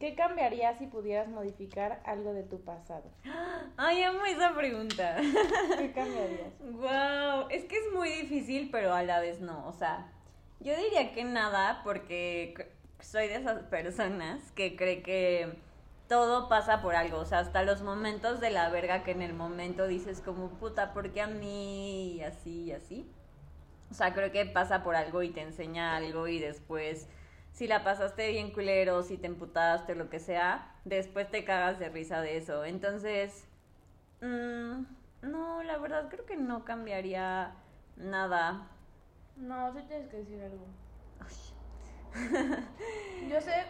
¿qué 0.00 0.16
cambiaría 0.16 0.76
si 0.76 0.86
pudieras 0.88 1.28
modificar 1.28 2.02
algo 2.04 2.32
de 2.32 2.42
tu 2.42 2.60
pasado? 2.62 3.04
Ay, 3.76 4.02
amo 4.02 4.24
esa 4.24 4.52
pregunta. 4.54 5.18
¿Qué 5.78 5.92
cambiarías? 5.94 6.58
Wow, 6.60 7.48
es 7.50 7.64
que 7.66 7.76
es 7.76 7.92
muy 7.94 8.08
difícil, 8.10 8.70
pero 8.72 8.92
a 8.92 9.02
la 9.04 9.20
vez 9.20 9.40
no. 9.40 9.68
O 9.68 9.72
sea, 9.72 10.10
yo 10.58 10.76
diría 10.76 11.12
que 11.12 11.22
nada, 11.22 11.82
porque 11.84 12.72
soy 13.02 13.28
de 13.28 13.36
esas 13.36 13.62
personas 13.64 14.52
que 14.52 14.76
cree 14.76 15.02
que 15.02 15.58
todo 16.08 16.48
pasa 16.48 16.82
por 16.82 16.94
algo. 16.94 17.18
O 17.18 17.24
sea, 17.24 17.40
hasta 17.40 17.62
los 17.62 17.82
momentos 17.82 18.40
de 18.40 18.50
la 18.50 18.68
verga 18.68 19.02
que 19.04 19.12
en 19.12 19.22
el 19.22 19.34
momento 19.34 19.86
dices 19.86 20.20
como 20.20 20.50
puta, 20.50 20.92
¿por 20.92 21.12
qué 21.12 21.22
a 21.22 21.26
mí? 21.26 22.14
Y 22.14 22.22
así 22.22 22.64
y 22.64 22.72
así. 22.72 23.10
O 23.90 23.94
sea, 23.94 24.14
creo 24.14 24.32
que 24.32 24.46
pasa 24.46 24.82
por 24.82 24.96
algo 24.96 25.22
y 25.22 25.30
te 25.30 25.42
enseña 25.42 25.96
algo 25.96 26.28
y 26.28 26.38
después, 26.38 27.08
si 27.52 27.66
la 27.66 27.84
pasaste 27.84 28.30
bien 28.30 28.50
culero, 28.52 29.02
si 29.02 29.18
te 29.18 29.26
emputaste 29.26 29.92
o 29.92 29.96
lo 29.96 30.08
que 30.08 30.18
sea, 30.18 30.74
después 30.84 31.30
te 31.30 31.44
cagas 31.44 31.78
de 31.78 31.88
risa 31.90 32.20
de 32.22 32.38
eso. 32.38 32.64
Entonces, 32.64 33.44
mm, 34.20 34.84
no, 35.22 35.62
la 35.62 35.78
verdad 35.78 36.08
creo 36.08 36.24
que 36.24 36.36
no 36.36 36.64
cambiaría 36.64 37.54
nada. 37.96 38.66
No, 39.36 39.72
sí 39.72 39.80
tienes 39.88 40.08
que 40.08 40.18
decir 40.18 40.40
algo. 40.42 40.66
Yo 43.30 43.40
sé 43.40 43.64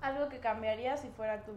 algo 0.00 0.28
que 0.28 0.38
cambiaría 0.38 0.96
si 0.96 1.08
fuera 1.08 1.44
tú. 1.44 1.52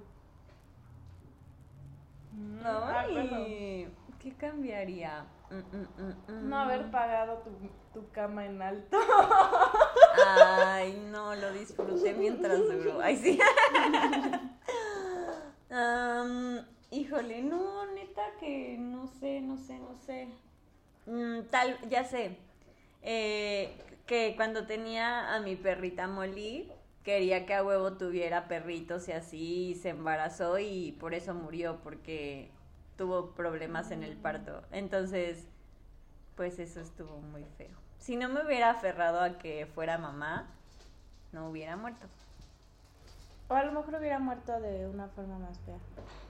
Ah, 2.63 3.05
perdón. 3.07 3.43
Ay, 3.45 3.93
¿qué 4.19 4.33
cambiaría? 4.33 5.25
Mm, 5.49 5.77
mm, 5.77 5.87
mm. 6.27 6.49
No 6.49 6.57
haber 6.57 6.91
pagado 6.91 7.39
tu, 7.39 7.49
tu 7.93 8.11
cama 8.11 8.45
en 8.45 8.61
alto. 8.61 8.97
Ay, 10.27 11.07
no, 11.11 11.35
lo 11.35 11.51
disfruté 11.53 12.13
mientras 12.13 12.59
duró. 12.59 13.01
Ay, 13.01 13.17
sí. 13.17 13.39
Híjole, 16.91 17.43
no, 17.43 17.85
neta 17.93 18.23
que 18.39 18.75
no 18.79 19.07
sé, 19.07 19.41
no 19.41 19.57
sé, 19.57 19.79
no 19.79 19.95
sé. 20.05 20.27
Tal, 21.49 21.77
ya 21.89 22.03
sé. 22.03 22.37
Eh, 23.01 23.88
que 24.09 24.33
cuando 24.35 24.65
tenía 24.65 25.35
a 25.35 25.39
mi 25.39 25.55
perrita 25.55 26.07
Molly, 26.07 26.67
quería 27.03 27.45
que 27.45 27.53
a 27.53 27.63
huevo 27.63 27.93
tuviera 27.93 28.47
perritos 28.47 29.07
y 29.07 29.11
así, 29.11 29.67
y 29.67 29.75
se 29.75 29.89
embarazó 29.89 30.57
y 30.57 30.93
por 30.93 31.13
eso 31.13 31.35
murió, 31.35 31.79
porque 31.83 32.49
tuvo 32.97 33.35
problemas 33.35 33.91
en 33.91 34.01
el 34.01 34.17
parto. 34.17 34.63
Entonces, 34.71 35.47
pues 36.35 36.57
eso 36.57 36.81
estuvo 36.81 37.17
muy 37.17 37.45
feo. 37.59 37.77
Si 37.99 38.15
no 38.15 38.29
me 38.29 38.43
hubiera 38.43 38.71
aferrado 38.71 39.21
a 39.21 39.37
que 39.37 39.67
fuera 39.67 39.99
mamá, 39.99 40.47
no 41.31 41.47
hubiera 41.47 41.77
muerto. 41.77 42.07
O 43.47 43.53
a 43.53 43.63
lo 43.63 43.73
mejor 43.73 43.93
hubiera 43.93 44.17
muerto 44.17 44.59
de 44.59 44.87
una 44.87 45.07
forma 45.09 45.37
más 45.37 45.59
fea. 45.59 45.77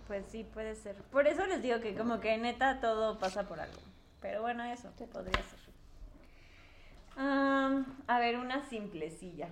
Pues 0.05 0.25
sí, 0.27 0.43
puede 0.43 0.75
ser. 0.75 0.97
Por 1.13 1.27
eso 1.27 1.45
les 1.45 1.61
digo 1.61 1.79
que 1.79 1.95
como 1.95 2.19
que 2.19 2.37
neta 2.37 2.81
todo 2.81 3.19
pasa 3.19 3.43
por 3.43 3.61
algo. 3.61 3.79
Pero 4.19 4.41
bueno, 4.41 4.65
eso 4.65 4.89
podría 5.13 5.41
ser. 5.43 5.58
Am, 7.15 7.85
a 8.07 8.19
ver, 8.19 8.37
una 8.37 8.61
simplecilla. 8.69 9.47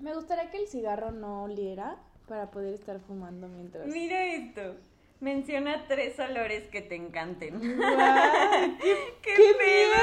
Me 0.00 0.14
gustaría 0.14 0.50
que 0.50 0.58
el 0.58 0.68
cigarro 0.68 1.10
no 1.12 1.44
oliera 1.44 1.96
para 2.28 2.50
poder 2.50 2.74
estar 2.74 3.00
fumando 3.00 3.48
mientras. 3.48 3.86
Mira 3.86 4.24
esto. 4.26 4.76
Menciona 5.20 5.86
tres 5.86 6.18
olores 6.18 6.68
que 6.68 6.82
te 6.82 6.96
encanten. 6.96 7.60
¡Qué, 7.60 8.96
¡Qué 9.22 9.54
pedo! 9.58 9.94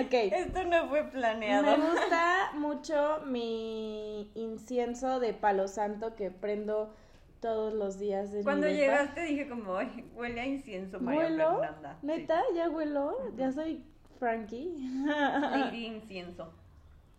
Ok. 0.00 0.12
Esto 0.12 0.64
no 0.64 0.88
fue 0.88 1.04
planeado. 1.10 1.76
Me 1.76 1.84
gusta 1.90 2.50
mucho 2.54 3.20
mi 3.26 4.30
incienso 4.34 5.20
de 5.20 5.34
palo 5.34 5.68
santo 5.68 6.16
que 6.16 6.30
prendo 6.30 6.94
todos 7.40 7.74
los 7.74 7.98
días 7.98 8.32
de 8.32 8.42
Cuando 8.42 8.66
mi 8.68 8.74
llegaste 8.74 9.20
dije 9.22 9.48
como, 9.48 9.76
"Ay, 9.76 10.10
huele 10.14 10.40
a 10.40 10.46
incienso 10.46 10.98
María 10.98 11.20
¿Huelo? 11.22 11.60
Fernanda. 11.60 11.98
Sí. 12.00 12.06
¿Neta? 12.06 12.42
¿Ya 12.54 12.70
huelo? 12.70 13.18
Ya 13.36 13.52
soy 13.52 13.84
Frankie. 14.22 14.70
Lady 15.04 15.86
incienso. 15.96 16.52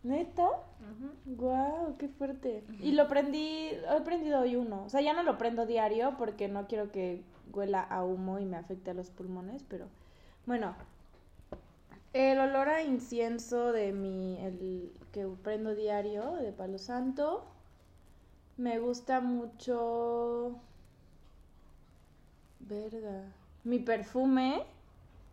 ¿Neta? 0.04 0.48
Guau, 1.26 1.98
qué 1.98 2.08
fuerte. 2.08 2.64
Y 2.80 2.94
lo 2.94 3.10
prendí, 3.10 3.72
he 3.72 4.02
prendido 4.06 4.40
hoy 4.40 4.56
uno. 4.56 4.86
O 4.86 4.90
sea, 4.90 5.02
ya 5.02 5.12
no 5.12 5.22
lo 5.22 5.38
prendo 5.38 5.66
diario 5.66 6.16
porque 6.18 6.48
no 6.48 6.66
quiero 6.66 6.94
que 6.94 7.22
huela 7.52 7.82
a 7.82 8.06
humo 8.06 8.40
y 8.40 8.46
me 8.46 8.56
afecte 8.56 8.92
a 8.92 8.94
los 8.94 9.10
pulmones, 9.10 9.66
pero 9.68 9.88
bueno. 10.46 10.76
El 12.14 12.40
olor 12.40 12.70
a 12.70 12.84
incienso 12.84 13.74
de 13.74 13.92
mi, 13.92 14.38
el 14.40 14.94
que 15.12 15.28
prendo 15.44 15.76
diario, 15.76 16.36
de 16.36 16.54
Palo 16.54 16.78
Santo. 16.78 17.44
Me 18.56 18.80
gusta 18.80 19.20
mucho... 19.20 20.56
Verga. 22.62 23.26
Mi 23.66 23.80
perfume 23.80 24.64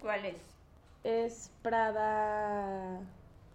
¿Cuál 0.01 0.25
es? 0.25 0.60
Es 1.05 1.51
Prada 1.63 3.01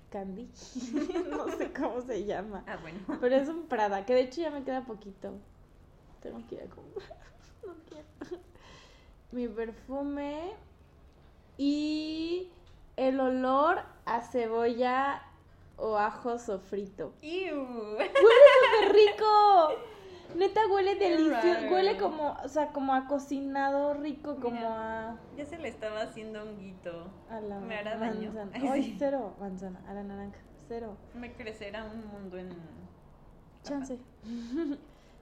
Candy. 0.09 0.49
no 1.29 1.49
sé 1.57 1.71
cómo 1.73 2.01
se 2.01 2.25
llama. 2.25 2.63
Ah, 2.67 2.77
bueno. 2.81 2.99
Pero 3.19 3.35
es 3.35 3.47
un 3.47 3.67
Prada, 3.67 4.05
que 4.05 4.13
de 4.13 4.21
hecho 4.21 4.41
ya 4.41 4.51
me 4.51 4.63
queda 4.63 4.81
poquito. 4.85 5.33
Tengo 6.21 6.45
que 6.47 6.55
ir 6.55 6.61
a 6.61 6.67
comprar. 6.67 7.25
No 7.65 7.73
quiero. 7.89 8.43
Mi 9.31 9.47
perfume 9.47 10.53
y 11.57 12.51
el 12.95 13.19
olor 13.19 13.81
a 14.05 14.21
cebolla 14.21 15.23
o 15.77 15.97
ajo 15.97 16.37
sofrito? 16.37 17.13
¡Ew! 17.21 17.95
¡Huele 17.95 18.09
súper 18.13 18.93
rico! 18.93 19.69
Neta 20.35 20.61
huele 20.69 20.95
delicioso, 20.95 21.73
huele 21.73 21.97
como, 21.97 22.35
o 22.43 22.47
sea, 22.49 22.67
como 22.73 22.93
a 22.93 23.07
cocinado 23.07 23.93
rico, 23.93 24.35
como 24.35 24.55
Mira. 24.55 25.11
a, 25.11 25.19
Ya 25.37 25.45
se 25.45 25.57
le 25.57 25.69
estaba 25.69 26.01
haciendo 26.01 26.43
honguito. 26.43 27.07
a 27.29 27.39
la 27.39 27.59
¿Me 27.59 27.77
hará 27.77 27.97
daño? 27.97 28.33
Ay, 28.53 28.83
sí. 28.83 28.95
cero 28.99 29.33
manzana, 29.39 29.81
a 29.87 29.93
la 29.93 30.03
naranja, 30.03 30.39
cero. 30.67 30.97
Me 31.13 31.31
crecerá 31.33 31.85
un 31.85 32.05
mundo 32.07 32.37
en... 32.37 32.49
Chance. 33.63 33.97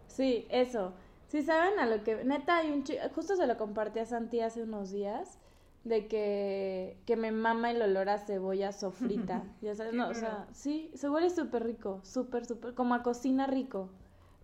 sí, 0.08 0.48
eso. 0.50 0.93
Si 1.27 1.41
saben 1.41 1.79
a 1.79 1.86
lo 1.86 2.03
que. 2.03 2.24
Neta, 2.25 2.58
hay 2.58 2.72
un 2.72 2.84
chico. 2.84 3.01
Justo 3.15 3.36
se 3.36 3.48
lo 3.48 3.58
compartí 3.58 4.00
a 4.00 4.05
Santi 4.05 4.41
hace 4.41 4.62
unos 4.62 4.91
días. 4.91 5.39
De 5.84 6.08
que, 6.08 6.98
que 7.05 7.17
me 7.17 7.32
mama 7.32 7.72
el 7.72 7.82
olor 7.82 8.08
a 8.10 8.17
cebolla 8.17 8.72
sofrita. 8.72 9.43
Ya 9.62 9.75
sabes, 9.75 9.93
no, 9.93 10.10
o 10.10 10.13
sea, 10.13 10.48
sí, 10.53 10.91
se 10.93 11.10
huele 11.10 11.29
súper 11.29 11.63
rico. 11.63 12.00
Súper, 12.03 12.46
súper. 12.46 12.74
Como 12.74 12.93
a 12.96 13.03
cocina 13.03 13.48
rico. 13.48 13.89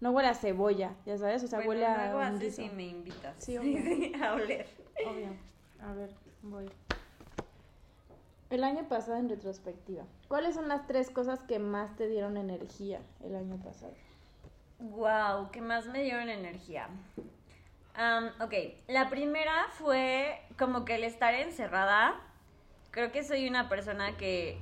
No 0.01 0.11
huele 0.11 0.29
a 0.29 0.33
cebolla, 0.33 0.95
ya 1.05 1.17
sabes, 1.17 1.43
o 1.43 1.47
sea, 1.47 1.59
bueno, 1.59 1.71
huele 1.71 1.85
a. 1.85 2.05
luego 2.05 2.19
haces 2.19 2.59
y 2.59 2.69
me 2.69 2.87
invitas. 2.87 3.35
Sí, 3.37 3.57
obvio. 3.59 3.79
a 4.23 4.33
oler. 4.33 4.67
Obvio. 5.05 5.29
A 5.81 5.93
ver, 5.93 6.09
voy. 6.41 6.69
El 8.49 8.63
año 8.63 8.87
pasado 8.87 9.17
en 9.17 9.29
retrospectiva. 9.29 10.03
¿Cuáles 10.27 10.55
son 10.55 10.67
las 10.67 10.87
tres 10.87 11.09
cosas 11.11 11.41
que 11.43 11.59
más 11.59 11.95
te 11.95 12.07
dieron 12.07 12.37
energía 12.37 13.01
el 13.23 13.35
año 13.35 13.57
pasado? 13.57 13.93
Wow, 14.79 15.51
¿qué 15.51 15.61
más 15.61 15.85
me 15.87 16.01
dieron 16.01 16.29
energía? 16.29 16.87
Am, 17.93 18.31
ok, 18.39 18.53
la 18.87 19.09
primera 19.09 19.67
fue 19.71 20.39
como 20.57 20.85
que 20.85 20.95
el 20.95 21.03
estar 21.03 21.33
encerrada. 21.33 22.15
Creo 22.91 23.11
que 23.11 23.23
soy 23.23 23.47
una 23.47 23.67
persona 23.67 24.15
que 24.17 24.57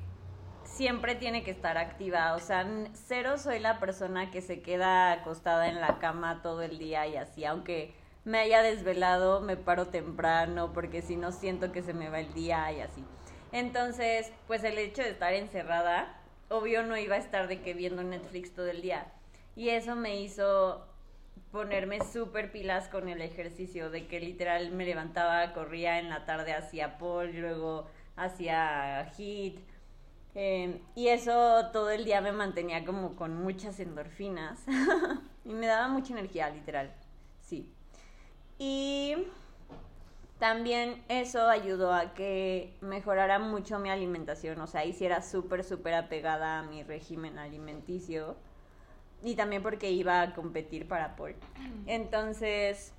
siempre 0.77 1.15
tiene 1.15 1.43
que 1.43 1.51
estar 1.51 1.77
activa. 1.77 2.35
O 2.35 2.39
sea, 2.39 2.65
cero 2.93 3.37
soy 3.37 3.59
la 3.59 3.79
persona 3.79 4.29
que 4.29 4.41
se 4.41 4.61
queda 4.61 5.11
acostada 5.11 5.67
en 5.67 5.81
la 5.81 5.97
cama 5.97 6.41
todo 6.43 6.61
el 6.61 6.77
día 6.77 7.07
y 7.07 7.17
así. 7.17 7.45
Aunque 7.45 7.95
me 8.23 8.37
haya 8.37 8.61
desvelado, 8.61 9.41
me 9.41 9.57
paro 9.57 9.87
temprano 9.87 10.71
porque 10.73 11.01
si 11.01 11.15
no 11.15 11.31
siento 11.31 11.71
que 11.71 11.81
se 11.81 11.93
me 11.93 12.09
va 12.09 12.19
el 12.19 12.33
día 12.33 12.71
y 12.71 12.81
así. 12.81 13.03
Entonces, 13.51 14.31
pues 14.45 14.63
el 14.63 14.77
hecho 14.77 15.01
de 15.01 15.09
estar 15.09 15.33
encerrada, 15.33 16.21
obvio 16.49 16.83
no 16.83 16.95
iba 16.95 17.15
a 17.15 17.19
estar 17.19 17.47
de 17.47 17.61
que 17.61 17.73
viendo 17.73 18.03
Netflix 18.03 18.53
todo 18.53 18.67
el 18.67 18.81
día. 18.81 19.07
Y 19.55 19.69
eso 19.69 19.95
me 19.95 20.19
hizo 20.19 20.85
ponerme 21.51 22.01
súper 22.03 22.51
pilas 22.51 22.87
con 22.89 23.09
el 23.09 23.21
ejercicio, 23.21 23.89
de 23.89 24.05
que 24.05 24.19
literal 24.19 24.71
me 24.71 24.85
levantaba, 24.85 25.53
corría 25.53 25.97
en 25.97 26.09
la 26.09 26.25
tarde 26.25 26.53
hacia 26.53 26.99
pole, 26.99 27.33
luego 27.33 27.87
hacia 28.15 29.05
hit. 29.15 29.59
Eh, 30.39 30.79
y 30.93 31.07
eso 31.07 31.65
todo 31.73 31.89
el 31.89 32.05
día 32.05 32.21
me 32.21 32.31
mantenía 32.31 32.85
como 32.85 33.15
con 33.15 33.41
muchas 33.41 33.79
endorfinas. 33.79 34.59
y 35.45 35.49
me 35.49 35.65
daba 35.65 35.87
mucha 35.87 36.13
energía, 36.13 36.51
literal. 36.51 36.93
Sí. 37.41 37.73
Y 38.59 39.15
también 40.37 41.03
eso 41.09 41.49
ayudó 41.49 41.91
a 41.91 42.13
que 42.13 42.77
mejorara 42.81 43.39
mucho 43.39 43.79
mi 43.79 43.89
alimentación, 43.89 44.61
o 44.61 44.67
sea, 44.67 44.85
hiciera 44.85 45.23
súper, 45.23 45.63
súper 45.63 45.95
apegada 45.95 46.59
a 46.59 46.63
mi 46.63 46.83
régimen 46.83 47.39
alimenticio. 47.39 48.35
Y 49.23 49.33
también 49.33 49.63
porque 49.63 49.89
iba 49.89 50.21
a 50.21 50.35
competir 50.35 50.87
para 50.87 51.15
Paul. 51.15 51.33
Entonces, 51.87 52.93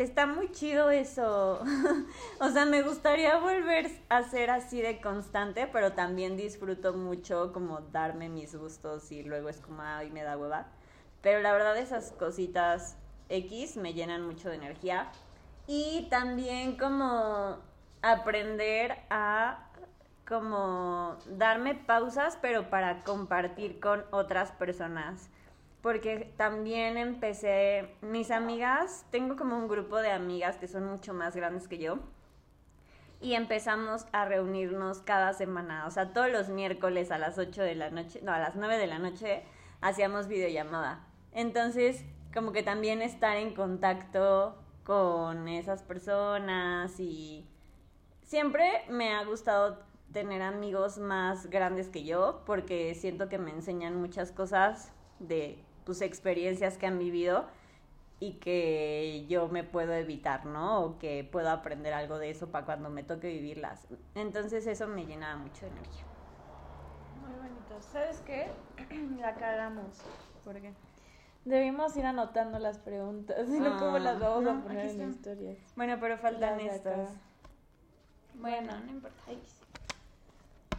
está 0.00 0.26
muy 0.26 0.50
chido 0.50 0.90
eso. 0.90 1.60
o 2.40 2.48
sea, 2.50 2.64
me 2.64 2.82
gustaría 2.82 3.38
volver 3.38 3.90
a 4.08 4.22
ser 4.22 4.50
así 4.50 4.80
de 4.80 5.00
constante, 5.00 5.66
pero 5.66 5.92
también 5.92 6.36
disfruto 6.36 6.94
mucho 6.94 7.52
como 7.52 7.80
darme 7.92 8.28
mis 8.28 8.54
gustos 8.54 9.10
y 9.12 9.22
luego 9.22 9.48
es 9.48 9.60
como, 9.60 9.82
ay, 9.82 10.10
me 10.10 10.22
da 10.22 10.36
hueva. 10.36 10.66
Pero 11.22 11.40
la 11.40 11.52
verdad 11.52 11.76
esas 11.76 12.12
cositas 12.12 12.96
X 13.28 13.76
me 13.76 13.94
llenan 13.94 14.26
mucho 14.26 14.48
de 14.48 14.56
energía. 14.56 15.10
Y 15.66 16.06
también 16.10 16.76
como 16.76 17.58
aprender 18.02 18.96
a 19.10 19.64
como 20.26 21.16
darme 21.26 21.74
pausas, 21.74 22.38
pero 22.40 22.68
para 22.68 23.02
compartir 23.02 23.80
con 23.80 24.04
otras 24.10 24.52
personas. 24.52 25.30
Porque 25.82 26.32
también 26.36 26.96
empecé, 26.96 27.94
mis 28.00 28.30
amigas, 28.30 29.06
tengo 29.10 29.36
como 29.36 29.56
un 29.56 29.68
grupo 29.68 29.98
de 29.98 30.10
amigas 30.10 30.56
que 30.56 30.68
son 30.68 30.84
mucho 30.86 31.14
más 31.14 31.36
grandes 31.36 31.68
que 31.68 31.78
yo. 31.78 31.98
Y 33.20 33.34
empezamos 33.34 34.06
a 34.12 34.24
reunirnos 34.24 35.00
cada 35.00 35.32
semana, 35.32 35.86
o 35.86 35.90
sea, 35.90 36.12
todos 36.12 36.30
los 36.30 36.48
miércoles 36.48 37.10
a 37.10 37.18
las 37.18 37.36
8 37.36 37.62
de 37.62 37.74
la 37.74 37.90
noche, 37.90 38.20
no, 38.22 38.32
a 38.32 38.38
las 38.38 38.54
9 38.54 38.78
de 38.78 38.86
la 38.86 39.00
noche, 39.00 39.42
hacíamos 39.80 40.28
videollamada. 40.28 41.04
Entonces, 41.32 42.04
como 42.32 42.52
que 42.52 42.62
también 42.62 43.02
estar 43.02 43.36
en 43.36 43.54
contacto 43.54 44.56
con 44.84 45.48
esas 45.48 45.82
personas 45.82 46.98
y 47.00 47.46
siempre 48.22 48.84
me 48.88 49.12
ha 49.14 49.24
gustado 49.24 49.80
tener 50.12 50.42
amigos 50.42 50.98
más 50.98 51.46
grandes 51.50 51.88
que 51.88 52.04
yo 52.04 52.42
porque 52.46 52.94
siento 52.94 53.28
que 53.28 53.38
me 53.38 53.50
enseñan 53.50 54.00
muchas 54.00 54.32
cosas 54.32 54.92
de 55.18 55.62
tus 55.88 56.02
experiencias 56.02 56.76
que 56.76 56.86
han 56.86 56.98
vivido 56.98 57.46
y 58.20 58.34
que 58.34 59.24
yo 59.26 59.48
me 59.48 59.64
puedo 59.64 59.94
evitar, 59.94 60.44
¿no? 60.44 60.82
O 60.82 60.98
que 60.98 61.24
puedo 61.24 61.48
aprender 61.48 61.94
algo 61.94 62.18
de 62.18 62.28
eso 62.28 62.48
para 62.48 62.66
cuando 62.66 62.90
me 62.90 63.04
toque 63.04 63.28
vivirlas. 63.28 63.88
Entonces 64.14 64.66
eso 64.66 64.86
me 64.86 65.06
llenaba 65.06 65.36
mucho 65.38 65.62
de 65.64 65.72
energía. 65.72 66.04
Muy 67.22 67.38
bonito. 67.38 67.80
¿Sabes 67.80 68.20
qué? 68.26 68.50
La 69.18 69.34
cagamos. 69.34 70.02
¿Por 70.44 70.60
qué? 70.60 70.74
Debimos 71.46 71.96
ir 71.96 72.04
anotando 72.04 72.58
las 72.58 72.76
preguntas, 72.76 73.48
sino 73.48 73.78
cómo 73.78 73.98
las 73.98 74.20
vamos 74.20 74.42
no, 74.42 74.50
a 74.50 74.62
poner 74.62 74.90
en 74.90 75.08
historias. 75.08 75.56
Bueno, 75.74 75.96
pero 75.98 76.18
faltan 76.18 76.60
estas. 76.60 77.14
Bueno, 78.34 78.78
no 78.84 78.90
importa. 78.90 79.22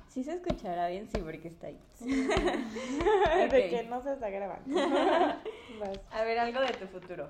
Sí 0.09 0.23
se 0.23 0.33
escuchará 0.33 0.87
bien, 0.87 1.07
sí, 1.07 1.19
porque 1.19 1.47
está 1.47 1.67
ahí. 1.67 1.79
De 1.99 3.45
Ok. 3.45 3.51
que 3.69 3.83
no 3.87 4.01
se 4.01 4.13
está 4.13 4.29
grabando. 4.29 4.75
vas, 5.79 5.99
A 6.11 6.23
ver, 6.23 6.39
algo 6.39 6.59
de 6.61 6.73
tu 6.73 6.87
futuro. 6.87 7.29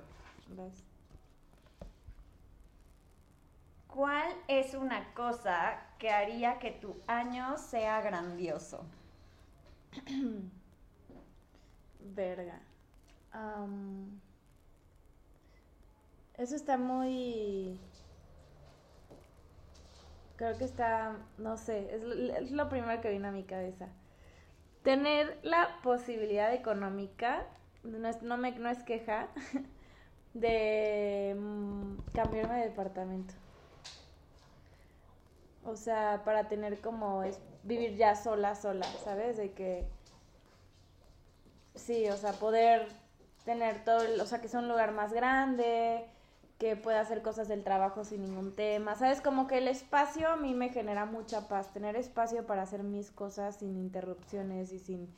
vas. 0.56 0.82
¿Cuál 3.86 4.32
es 4.48 4.74
una 4.74 5.12
cosa 5.14 5.78
que 5.98 6.10
haría 6.10 6.58
que 6.58 6.70
tu 6.70 6.96
año 7.06 7.58
sea 7.58 8.00
grandioso? 8.00 8.86
Verga. 12.14 12.60
Eso 16.38 16.56
está 16.56 16.78
muy... 16.78 17.78
Creo 20.40 20.56
que 20.58 20.64
está, 20.64 21.16
no 21.36 21.56
sé, 21.58 21.94
es, 21.94 22.02
lo- 22.50 22.68
primero 22.70 23.00
que 23.02 23.10
vino 23.10 23.28
a 23.28 23.30
mi 23.30 23.44
cabeza. 23.44 23.88
Tener 24.82 25.38
la 25.42 25.80
posibilidad 25.82 26.54
económica, 26.54 27.46
no 27.84 28.08
es, 28.08 28.22
no 28.22 28.38
me, 28.38 28.52
no 28.52 28.70
es 28.70 28.82
queja, 28.84 29.28
de 30.34 31.36
mm, 31.38 31.96
cambiarme 32.14 32.56
de 32.60 32.68
departamento. 32.70 33.34
O 35.62 35.76
sea, 35.76 36.22
para 36.24 36.48
tener 36.48 36.80
como 36.80 37.22
es 37.22 37.40
vivir 37.62 37.96
ya 37.96 38.14
sola, 38.16 38.54
sola, 38.54 38.86
¿sabes? 39.04 39.36
De 39.36 39.52
que 39.52 39.86
Sí, 41.74 42.08
o 42.08 42.16
sea, 42.16 42.38
poder 42.38 42.88
tener 43.44 43.84
todo, 43.84 44.02
el- 44.02 44.20
o 44.20 44.26
sea, 44.26 44.40
que 44.40 44.48
sea 44.48 44.60
un 44.60 44.68
lugar 44.68 44.92
más 44.92 45.12
grande, 45.12 46.04
que 46.60 46.76
pueda 46.76 47.00
hacer 47.00 47.22
cosas 47.22 47.48
del 47.48 47.64
trabajo 47.64 48.04
sin 48.04 48.20
ningún 48.20 48.52
tema, 48.52 48.94
¿sabes? 48.94 49.22
Como 49.22 49.46
que 49.46 49.56
el 49.56 49.66
espacio 49.66 50.28
a 50.28 50.36
mí 50.36 50.52
me 50.52 50.68
genera 50.68 51.06
mucha 51.06 51.48
paz, 51.48 51.72
tener 51.72 51.96
espacio 51.96 52.46
para 52.46 52.60
hacer 52.60 52.82
mis 52.82 53.10
cosas 53.10 53.56
sin 53.56 53.78
interrupciones 53.78 54.70
y 54.70 54.78
sin 54.78 55.08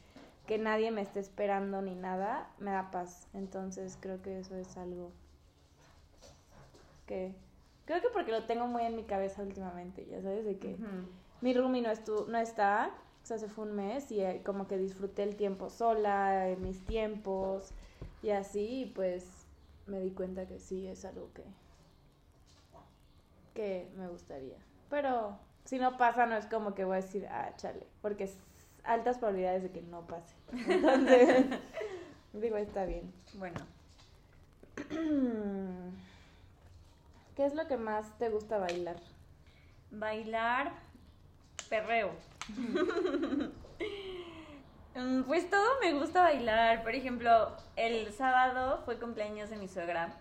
que 0.46 0.58
nadie 0.58 0.92
me 0.92 1.02
esté 1.02 1.18
esperando 1.18 1.82
ni 1.82 1.96
nada, 1.96 2.48
me 2.60 2.70
da 2.70 2.92
paz. 2.92 3.26
Entonces 3.34 3.98
creo 4.00 4.22
que 4.22 4.38
eso 4.38 4.54
es 4.54 4.76
algo 4.76 5.10
que... 7.08 7.34
Creo 7.86 8.00
que 8.00 8.08
porque 8.10 8.30
lo 8.30 8.44
tengo 8.44 8.68
muy 8.68 8.84
en 8.84 8.94
mi 8.94 9.02
cabeza 9.02 9.42
últimamente, 9.42 10.06
ya 10.06 10.22
sabes, 10.22 10.44
de 10.44 10.58
que... 10.58 10.76
Mi 11.40 11.52
roomie 11.54 11.82
no, 11.82 11.90
estu 11.90 12.24
no 12.28 12.38
está, 12.38 12.92
o 13.20 13.26
sea, 13.26 13.38
se 13.38 13.48
fue 13.48 13.64
un 13.64 13.74
mes 13.74 14.12
y 14.12 14.20
eh, 14.20 14.42
como 14.44 14.68
que 14.68 14.78
disfruté 14.78 15.24
el 15.24 15.34
tiempo 15.34 15.70
sola, 15.70 16.54
mis 16.60 16.84
tiempos 16.84 17.72
y 18.22 18.30
así, 18.30 18.92
pues 18.94 19.41
me 19.86 20.00
di 20.00 20.10
cuenta 20.10 20.46
que 20.46 20.58
sí 20.58 20.86
es 20.86 21.04
algo 21.04 21.32
que, 21.32 21.44
que 23.54 23.90
me 23.96 24.08
gustaría. 24.08 24.58
Pero 24.90 25.38
si 25.64 25.78
no 25.78 25.96
pasa, 25.96 26.26
no 26.26 26.36
es 26.36 26.46
como 26.46 26.74
que 26.74 26.84
voy 26.84 26.94
a 26.98 27.00
decir, 27.00 27.26
ah, 27.26 27.52
chale, 27.56 27.86
porque 28.00 28.24
es 28.24 28.36
altas 28.84 29.18
probabilidades 29.18 29.62
de 29.62 29.70
que 29.70 29.82
no 29.82 30.06
pase. 30.06 30.34
Entonces, 30.66 31.46
digo, 32.32 32.56
está 32.56 32.84
bien. 32.84 33.12
Bueno, 33.34 33.56
¿Qué 37.36 37.46
es 37.46 37.54
lo 37.54 37.66
que 37.66 37.76
más 37.76 38.18
te 38.18 38.28
gusta 38.28 38.58
bailar? 38.58 38.96
bailar 39.90 40.72
perreo. 41.68 42.10
Mm, 44.94 45.22
Pues 45.22 45.48
todo 45.48 45.66
me 45.82 45.92
gusta 45.94 46.22
bailar. 46.22 46.82
Por 46.82 46.94
ejemplo, 46.94 47.56
el 47.76 48.12
sábado 48.12 48.82
fue 48.84 48.98
cumpleaños 48.98 49.50
de 49.50 49.56
mi 49.56 49.68
suegra. 49.68 50.14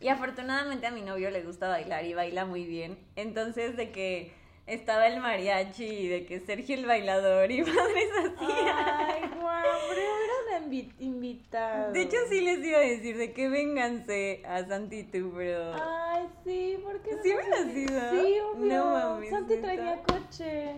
Y 0.00 0.08
afortunadamente 0.08 0.86
a 0.86 0.90
mi 0.90 1.00
novio 1.02 1.30
le 1.30 1.42
gusta 1.42 1.68
bailar 1.68 2.04
y 2.04 2.14
baila 2.14 2.44
muy 2.44 2.64
bien. 2.64 2.98
Entonces, 3.16 3.76
de 3.76 3.90
que 3.90 4.32
estaba 4.66 5.06
el 5.06 5.20
mariachi 5.20 5.84
y 5.84 6.08
de 6.08 6.26
que 6.26 6.40
Sergio 6.40 6.74
el 6.76 6.84
bailador 6.84 7.50
y 7.50 7.60
madres 7.62 8.10
así. 8.18 8.46
Ay, 8.52 9.30
guau, 9.40 9.62
pero 9.88 10.00
hubieran 10.14 10.70
invi- 10.70 10.92
invitado. 10.98 11.92
De 11.92 12.02
hecho, 12.02 12.16
sí 12.28 12.40
les 12.42 12.58
iba 12.64 12.78
a 12.78 12.82
decir 12.82 13.16
de 13.16 13.32
que 13.32 13.48
vénganse 13.48 14.42
a 14.46 14.64
Santi 14.66 15.00
y 15.00 15.04
tú, 15.04 15.32
pero. 15.34 15.72
Ay, 15.74 16.28
sí, 16.44 16.78
¿por 16.82 17.00
qué 17.00 17.14
no 17.16 17.22
¿Sí 17.22 17.28
nos 17.32 17.38
hubieras 17.44 17.66
invi- 17.66 17.90
ido? 17.90 18.10
Sí, 18.10 18.38
obvio. 18.40 18.74
No 18.76 18.84
mames, 18.90 19.30
Santi 19.30 19.56
traía 19.56 20.02
coche. 20.02 20.74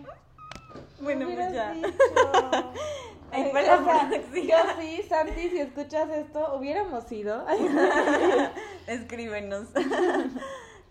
Bueno, 1.01 1.27
pues 1.27 1.53
ya. 1.53 1.75
Ay, 3.33 3.51
para 3.53 3.67
la 3.67 3.77
o 3.77 3.85
sea. 3.85 4.11
Yo 4.11 4.81
sí, 4.81 5.03
Santi, 5.09 5.49
si 5.51 5.59
escuchas 5.59 6.11
esto, 6.11 6.57
hubiéramos 6.57 7.11
ido. 7.13 7.45
Escríbenos. 8.87 9.69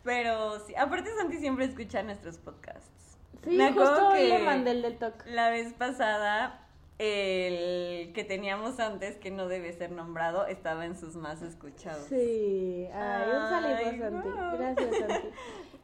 Pero 0.04 0.60
sí, 0.66 0.76
aparte 0.76 1.10
Santi 1.16 1.38
siempre 1.38 1.66
escucha 1.66 2.04
nuestros 2.04 2.38
podcasts. 2.38 3.18
Sí, 3.44 3.58
Me 3.58 3.66
acuerdo 3.66 3.92
justo 3.92 4.08
hoy 4.10 4.20
que 4.20 4.28
le 4.28 4.40
mandé 4.40 4.72
el 4.72 4.82
del 4.82 4.98
toque. 4.98 5.30
La 5.30 5.50
vez 5.50 5.74
pasada, 5.74 6.68
el 7.00 8.12
que 8.14 8.24
teníamos 8.24 8.80
antes, 8.80 9.18
que 9.18 9.32
no 9.32 9.48
debe 9.48 9.74
ser 9.74 9.92
nombrado, 9.92 10.46
estaba 10.46 10.86
en 10.86 10.98
sus 10.98 11.16
más 11.16 11.42
escuchados. 11.42 12.06
Sí, 12.08 12.88
ay, 12.94 13.30
un 13.30 13.50
saludo 13.50 13.76
Ay, 13.76 14.00
Santi. 14.00 14.30
Gracias, 14.58 14.98
Santi. 14.98 15.28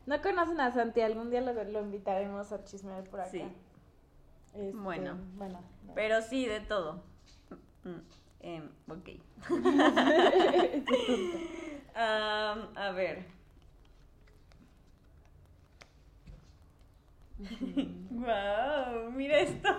No 0.06 0.22
conocen 0.22 0.60
a 0.60 0.72
Santi, 0.72 1.02
algún 1.02 1.30
día 1.30 1.42
lo, 1.42 1.54
lo 1.64 1.82
invitaremos 1.82 2.52
a 2.52 2.64
chismear 2.64 3.04
por 3.04 3.22
acá. 3.22 3.30
Sí. 3.30 3.44
Este, 4.54 4.72
Bueno. 4.74 5.18
bueno. 5.36 5.62
Pero 5.96 6.22
sí, 6.22 6.46
de 6.46 6.60
todo. 6.62 7.04
Em, 8.42 8.70
ok. 8.88 9.10
A 11.96 12.92
ver. 12.96 13.26
wow, 18.12 19.12
mira 19.12 19.40
esto. 19.40 19.70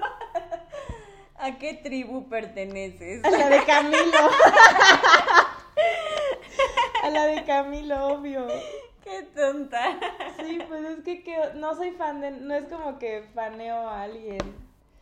¿A 1.37 1.59
qué 1.59 1.75
tribu 1.75 2.29
perteneces? 2.29 3.25
A 3.25 3.31
la 3.31 3.49
de 3.49 3.65
Camilo. 3.65 4.03
a 7.03 7.11
la 7.11 7.25
de 7.27 7.45
Camilo, 7.45 8.07
obvio. 8.09 8.47
qué 9.05 9.23
tonta. 9.35 9.99
Sí, 10.45 10.59
pues 10.69 10.85
es 10.85 11.05
que, 11.05 11.23
que 11.23 11.37
no 11.57 11.75
soy 11.75 11.91
fan 11.93 12.21
de, 12.21 12.31
no 12.33 12.55
es 12.55 12.65
como 12.67 12.99
que 12.99 13.25
faneo 13.35 13.77
a 13.88 14.03
alguien. 14.03 14.38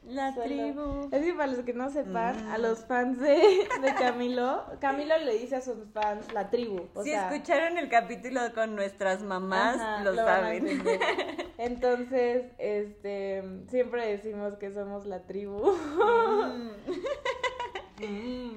La 0.09 0.33
Solo- 0.33 0.47
tribu. 0.47 1.09
Es 1.13 1.23
que 1.23 1.35
para 1.35 1.53
los 1.53 1.61
que 1.65 1.75
no 1.75 1.91
sepan, 1.91 2.47
Mm. 2.47 2.51
a 2.53 2.59
los 2.59 2.87
fans 2.87 3.21
de, 3.21 3.69
de 3.83 3.95
Camilo, 3.99 4.65
Camilo 4.81 5.17
le 5.19 5.35
dice 5.39 5.57
a 5.57 5.61
sus 5.61 5.77
fans 5.93 6.33
la 6.33 6.49
tribu. 6.49 6.89
O 6.95 7.03
si 7.05 7.11
sea, 7.11 7.31
escucharon 7.31 7.77
el 7.77 7.91
capítulo 7.91 8.41
con 8.55 8.75
nuestras 8.75 9.23
mamás, 9.23 9.77
Ajá, 9.79 10.03
lo, 10.03 10.15
saben. 10.15 10.67
Entonces, 11.59 12.47
este, 12.59 13.43
siempre 13.69 14.07
decimos 14.07 14.55
que 14.57 14.73
somos 14.73 15.05
la 15.05 15.21
tribu. 15.27 15.71
Mm. 15.71 16.71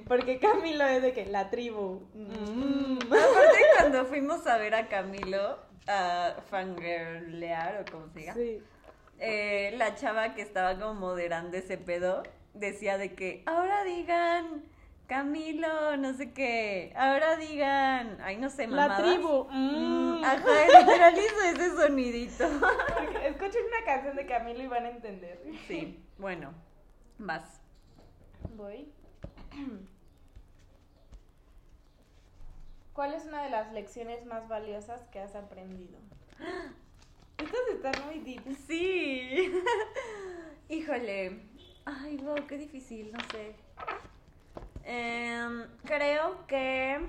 Porque 0.07 0.39
Camilo 0.39 0.85
es 0.85 1.01
de 1.01 1.13
que 1.13 1.25
la 1.25 1.49
tribu. 1.49 2.01
Mm. 2.13 2.93
Mm. 2.95 2.99
Aparte, 3.07 3.59
cuando 3.77 4.05
fuimos 4.05 4.45
a 4.47 4.57
ver 4.57 4.75
a 4.75 4.87
Camilo 4.87 5.57
a 5.87 6.35
fangirlear 6.49 7.81
o 7.87 7.91
como 7.91 8.07
se 8.09 8.19
diga, 8.19 8.33
Sí. 8.33 8.61
eh, 9.19 9.73
la 9.77 9.95
chava 9.95 10.33
que 10.33 10.41
estaba 10.41 10.77
como 10.79 10.93
moderando 10.93 11.57
ese 11.57 11.77
pedo 11.77 12.23
decía 12.53 12.97
de 12.97 13.13
que 13.13 13.43
ahora 13.45 13.83
digan 13.83 14.63
Camilo, 15.07 15.97
no 15.97 16.13
sé 16.13 16.31
qué, 16.31 16.93
ahora 16.95 17.35
digan, 17.35 18.17
ay 18.23 18.37
no 18.37 18.49
sé, 18.49 18.67
La 18.67 18.87
mamadas. 18.87 19.01
tribu. 19.03 19.47
Mm, 19.51 19.93
Mm. 20.19 20.23
Ajá, 20.23 20.79
literal 20.79 21.13
hizo 21.17 21.41
ese 21.53 21.75
sonidito. 21.75 22.45
Porque 22.59 23.27
Escuchen 23.27 23.61
una 23.67 23.85
canción 23.85 24.15
de 24.15 24.25
Camilo 24.25 24.63
y 24.63 24.67
van 24.67 24.85
a 24.85 24.89
entender. 24.91 25.41
Sí, 25.67 26.01
bueno, 26.17 26.53
vas. 27.17 27.59
Voy. 28.55 28.89
¿Cuál 32.93 33.13
es 33.13 33.25
una 33.25 33.43
de 33.43 33.49
las 33.49 33.71
lecciones 33.73 34.25
más 34.25 34.47
valiosas 34.47 35.01
que 35.11 35.19
has 35.19 35.35
aprendido? 35.35 35.97
Estas 37.37 37.61
están 37.73 38.05
muy 38.05 38.19
deep. 38.19 38.43
Sí. 38.67 39.51
Híjole. 40.69 41.41
Ay, 41.85 42.17
wow, 42.17 42.47
qué 42.47 42.57
difícil, 42.57 43.11
no 43.11 43.19
sé. 43.31 43.55
Em, 44.85 45.65
creo 45.83 46.45
que. 46.47 46.99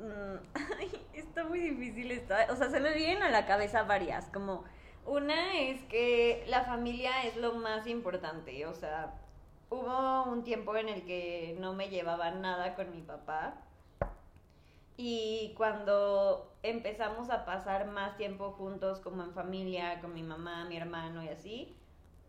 Mm, 0.00 0.36
está 1.14 1.44
muy 1.44 1.60
difícil 1.60 2.10
esto. 2.10 2.34
O 2.50 2.56
sea, 2.56 2.70
se 2.70 2.80
me 2.80 2.92
vienen 2.94 3.22
a 3.22 3.30
la 3.30 3.46
cabeza 3.46 3.84
varias. 3.84 4.26
Como 4.26 4.64
una 5.06 5.58
es 5.58 5.82
que 5.84 6.44
la 6.48 6.64
familia 6.64 7.24
es 7.24 7.36
lo 7.36 7.54
más 7.54 7.86
importante. 7.86 8.66
O 8.66 8.74
sea, 8.74 9.14
hubo 9.70 10.24
un 10.24 10.44
tiempo 10.44 10.76
en 10.76 10.88
el 10.88 11.04
que 11.04 11.56
no 11.60 11.74
me 11.74 11.88
llevaba 11.88 12.30
nada 12.32 12.74
con 12.74 12.90
mi 12.90 13.02
papá. 13.02 13.54
Y 14.96 15.54
cuando 15.56 16.52
empezamos 16.62 17.30
a 17.30 17.46
pasar 17.46 17.86
más 17.86 18.16
tiempo 18.18 18.52
juntos, 18.52 19.00
como 19.00 19.22
en 19.22 19.32
familia, 19.32 20.00
con 20.02 20.12
mi 20.12 20.22
mamá, 20.22 20.66
mi 20.66 20.76
hermano 20.76 21.22
y 21.24 21.28
así, 21.28 21.74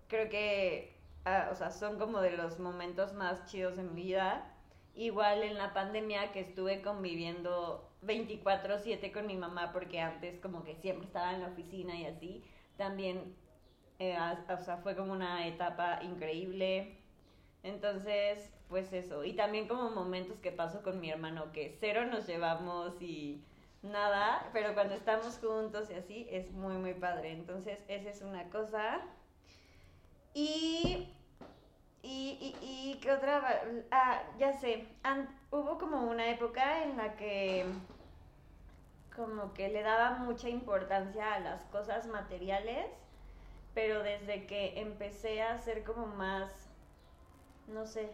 creo 0.07 0.29
que, 0.29 0.95
ah, 1.25 1.49
o 1.51 1.55
sea, 1.55 1.71
son 1.71 1.99
como 1.99 2.21
de 2.21 2.37
los 2.37 2.59
momentos 2.59 3.13
más 3.13 3.45
chidos 3.45 3.75
de 3.75 3.83
mi 3.83 4.03
vida. 4.03 4.47
Igual 4.95 5.43
en 5.43 5.57
la 5.57 5.73
pandemia 5.73 6.31
que 6.31 6.41
estuve 6.41 6.81
conviviendo 6.81 7.89
24/7 8.01 9.11
con 9.11 9.27
mi 9.27 9.35
mamá, 9.37 9.71
porque 9.73 9.99
antes 9.99 10.39
como 10.39 10.63
que 10.63 10.75
siempre 10.75 11.07
estaba 11.07 11.33
en 11.33 11.41
la 11.41 11.47
oficina 11.47 11.95
y 11.97 12.05
así, 12.05 12.43
también, 12.77 13.35
eh, 13.99 14.17
o 14.49 14.57
sea, 14.63 14.77
fue 14.77 14.95
como 14.95 15.11
una 15.13 15.47
etapa 15.47 15.99
increíble. 16.03 17.00
Entonces, 17.63 18.49
pues 18.69 18.91
eso. 18.93 19.23
Y 19.23 19.33
también 19.33 19.67
como 19.67 19.89
momentos 19.91 20.39
que 20.39 20.51
paso 20.51 20.81
con 20.81 20.99
mi 20.99 21.09
hermano, 21.11 21.51
que 21.51 21.75
cero 21.79 22.05
nos 22.05 22.27
llevamos 22.27 23.01
y 23.01 23.43
nada, 23.83 24.49
pero 24.53 24.73
cuando 24.73 24.93
estamos 24.95 25.37
juntos 25.39 25.89
y 25.91 25.95
así, 25.95 26.27
es 26.31 26.51
muy, 26.51 26.75
muy 26.75 26.93
padre. 26.93 27.31
Entonces, 27.31 27.83
esa 27.87 28.09
es 28.09 28.21
una 28.21 28.49
cosa. 28.49 29.01
Y... 30.33 31.07
Y, 32.03 32.55
y, 32.61 32.99
¿qué 32.99 33.11
otra? 33.11 33.61
Ah, 33.91 34.23
ya 34.39 34.53
sé. 34.53 34.87
Hubo 35.51 35.77
como 35.77 36.01
una 36.09 36.31
época 36.31 36.83
en 36.83 36.97
la 36.97 37.15
que 37.15 37.63
como 39.15 39.53
que 39.53 39.69
le 39.69 39.83
daba 39.83 40.17
mucha 40.17 40.49
importancia 40.49 41.33
a 41.33 41.39
las 41.39 41.63
cosas 41.65 42.07
materiales, 42.07 42.87
pero 43.75 44.01
desde 44.01 44.47
que 44.47 44.79
empecé 44.79 45.43
a 45.43 45.59
ser 45.59 45.83
como 45.83 46.07
más 46.07 46.70
no 47.73 47.85
sé, 47.85 48.09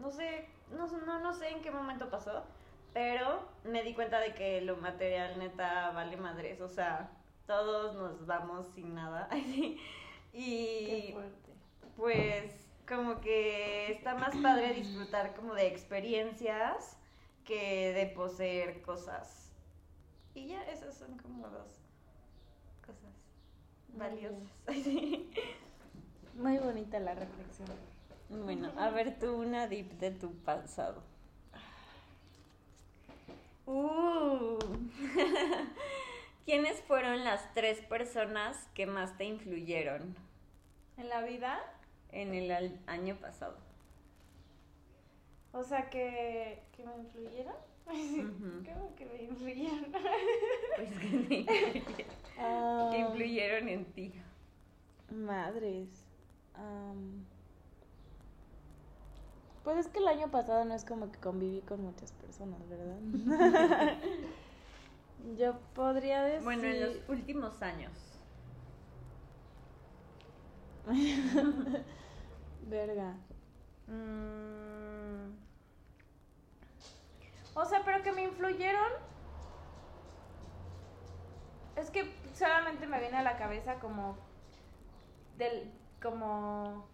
no 0.00 0.10
sé, 0.10 0.48
no, 0.70 0.86
no, 0.86 1.20
no 1.20 1.32
sé 1.32 1.48
en 1.50 1.62
qué 1.62 1.70
momento 1.70 2.10
pasó, 2.10 2.44
pero 2.92 3.48
me 3.64 3.82
di 3.82 3.94
cuenta 3.94 4.20
de 4.20 4.34
que 4.34 4.60
lo 4.60 4.76
material 4.76 5.38
neta 5.38 5.90
vale 5.90 6.16
madres, 6.16 6.60
o 6.60 6.68
sea, 6.68 7.10
todos 7.46 7.94
nos 7.94 8.26
vamos 8.26 8.66
sin 8.74 8.94
nada. 8.94 9.28
Qué 10.32 11.08
y 11.08 11.12
fuerte. 11.12 11.52
pues 11.96 12.68
como 12.86 13.20
que 13.20 13.90
está 13.92 14.14
más 14.14 14.36
padre 14.36 14.72
disfrutar 14.74 15.34
como 15.34 15.54
de 15.54 15.66
experiencias 15.66 16.96
que 17.44 17.92
de 17.92 18.06
poseer 18.06 18.82
cosas. 18.82 19.50
Y 20.34 20.46
ya 20.48 20.62
esas 20.64 20.96
son 20.96 21.16
como 21.18 21.48
dos 21.48 21.80
cosas 22.86 23.14
valiosas. 23.94 24.42
Muy 26.34 26.58
bonita 26.58 27.00
la 27.00 27.14
reflexión. 27.14 27.68
Bueno, 28.28 28.70
a 28.76 28.90
ver 28.90 29.18
tú 29.18 29.34
una 29.36 29.66
dip 29.68 29.92
de 29.92 30.10
tu 30.10 30.32
pasado. 30.42 31.02
Uh. 33.66 34.58
¿Quiénes 36.44 36.80
fueron 36.82 37.24
las 37.24 37.52
tres 37.54 37.80
personas 37.82 38.56
que 38.74 38.86
más 38.86 39.16
te 39.18 39.24
influyeron 39.24 40.14
¿En 40.96 41.08
la 41.08 41.22
vida? 41.22 41.60
en 42.10 42.34
el 42.34 42.50
al- 42.50 42.80
año 42.86 43.16
pasado? 43.16 43.56
O 45.52 45.62
sea, 45.62 45.90
que, 45.90 46.62
que 46.76 46.84
me 46.84 46.96
influyeron. 46.96 47.54
¿Cómo 47.86 48.94
que 48.96 49.06
me 49.06 49.22
influyeron? 49.24 49.92
Pues 50.76 50.90
que 50.90 51.08
te 51.08 51.38
influyeron, 51.38 51.84
Ah, 52.38 52.88
que 52.92 52.98
influyeron 52.98 53.68
en 53.68 53.84
ti. 53.92 54.12
Madres. 55.10 55.88
Pues 59.68 59.84
es 59.84 59.88
que 59.88 59.98
el 59.98 60.08
año 60.08 60.30
pasado 60.30 60.64
no 60.64 60.72
es 60.72 60.82
como 60.82 61.12
que 61.12 61.18
conviví 61.18 61.60
con 61.60 61.82
muchas 61.82 62.10
personas, 62.12 62.58
¿verdad? 62.70 62.96
Yo 65.36 65.58
podría 65.74 66.22
decir. 66.22 66.42
Bueno, 66.42 66.64
en 66.64 66.80
los 66.80 66.96
últimos 67.06 67.60
años. 67.60 67.92
Verga. 72.66 73.14
Mm. 73.88 75.36
O 77.52 77.64
sea, 77.66 77.82
pero 77.84 78.02
que 78.02 78.12
me 78.12 78.22
influyeron. 78.22 78.92
Es 81.76 81.90
que 81.90 82.10
solamente 82.32 82.86
me 82.86 83.00
viene 83.00 83.18
a 83.18 83.22
la 83.22 83.36
cabeza 83.36 83.78
como. 83.80 84.16
Del. 85.36 85.70
Como. 86.00 86.88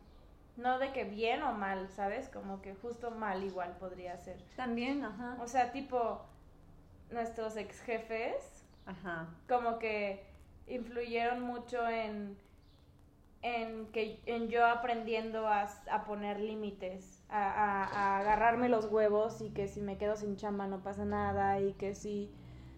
No 0.56 0.78
de 0.78 0.92
que 0.92 1.04
bien 1.04 1.42
o 1.42 1.52
mal, 1.52 1.88
¿sabes? 1.88 2.28
Como 2.28 2.62
que 2.62 2.74
justo 2.74 3.10
mal 3.10 3.42
igual 3.42 3.76
podría 3.78 4.16
ser. 4.18 4.36
También, 4.56 5.04
ajá. 5.04 5.36
O 5.40 5.46
sea, 5.48 5.72
tipo. 5.72 6.20
Nuestros 7.10 7.56
ex 7.56 7.80
jefes. 7.82 8.64
Ajá. 8.86 9.28
Como 9.48 9.78
que 9.78 10.24
influyeron 10.66 11.42
mucho 11.42 11.86
en. 11.88 12.36
En, 13.42 13.88
que, 13.92 14.22
en 14.24 14.48
yo 14.48 14.64
aprendiendo 14.66 15.46
a, 15.46 15.68
a 15.90 16.04
poner 16.06 16.40
límites, 16.40 17.22
a, 17.28 17.42
a- 17.50 17.84
a 17.84 18.18
agarrarme 18.20 18.70
los 18.70 18.86
huevos 18.86 19.42
y 19.42 19.50
que 19.50 19.68
si 19.68 19.82
me 19.82 19.98
quedo 19.98 20.16
sin 20.16 20.36
chamba 20.36 20.66
no 20.66 20.82
pasa 20.82 21.04
nada 21.04 21.60
y 21.60 21.74
que 21.74 21.94
si, 21.94 22.30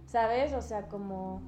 ¿sabes? 0.06 0.52
O 0.54 0.62
sea, 0.62 0.88
como, 0.88 1.40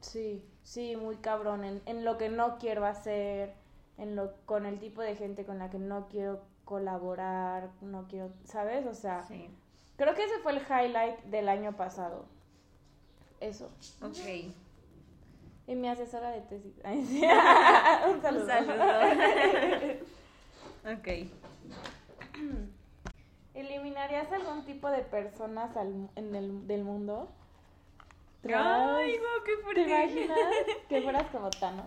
sí, 0.00 0.44
sí, 0.62 0.96
muy 0.96 1.16
cabrón, 1.16 1.64
en, 1.64 1.82
en 1.86 2.04
lo 2.04 2.18
que 2.18 2.28
no 2.28 2.58
quiero 2.58 2.84
hacer, 2.86 3.54
en 3.98 4.16
lo, 4.16 4.32
con 4.46 4.66
el 4.66 4.78
tipo 4.78 5.02
de 5.02 5.16
gente 5.16 5.44
con 5.44 5.58
la 5.58 5.70
que 5.70 5.78
no 5.78 6.08
quiero 6.08 6.42
colaborar, 6.64 7.70
no 7.80 8.06
quiero, 8.08 8.30
¿sabes? 8.44 8.86
O 8.86 8.94
sea, 8.94 9.22
Sí. 9.24 9.48
creo 9.96 10.14
que 10.14 10.24
ese 10.24 10.38
fue 10.38 10.52
el 10.52 10.58
highlight 10.62 11.20
del 11.24 11.48
año 11.48 11.76
pasado. 11.76 12.24
Eso. 13.40 13.70
Ok. 14.02 14.52
Y 15.66 15.74
mi 15.76 15.88
asesora 15.88 16.30
de 16.30 16.40
tesis. 16.42 16.72
Un 16.84 18.20
saludo. 18.22 18.42
Un 18.42 18.48
saludo. 18.48 18.84
ok. 20.94 21.08
¿Eliminarías 23.54 24.30
algún 24.32 24.64
tipo 24.64 24.90
de 24.90 25.02
personas 25.02 25.76
al- 25.76 26.10
en 26.16 26.34
el, 26.34 26.66
del 26.66 26.84
mundo? 26.84 27.28
Ay, 28.44 29.16
guau, 29.18 29.44
qué 29.44 29.74
¿Te 29.74 29.80
imaginas 29.88 30.38
que 30.88 31.02
fueras 31.02 31.26
como 31.30 31.50
Thanos? 31.50 31.86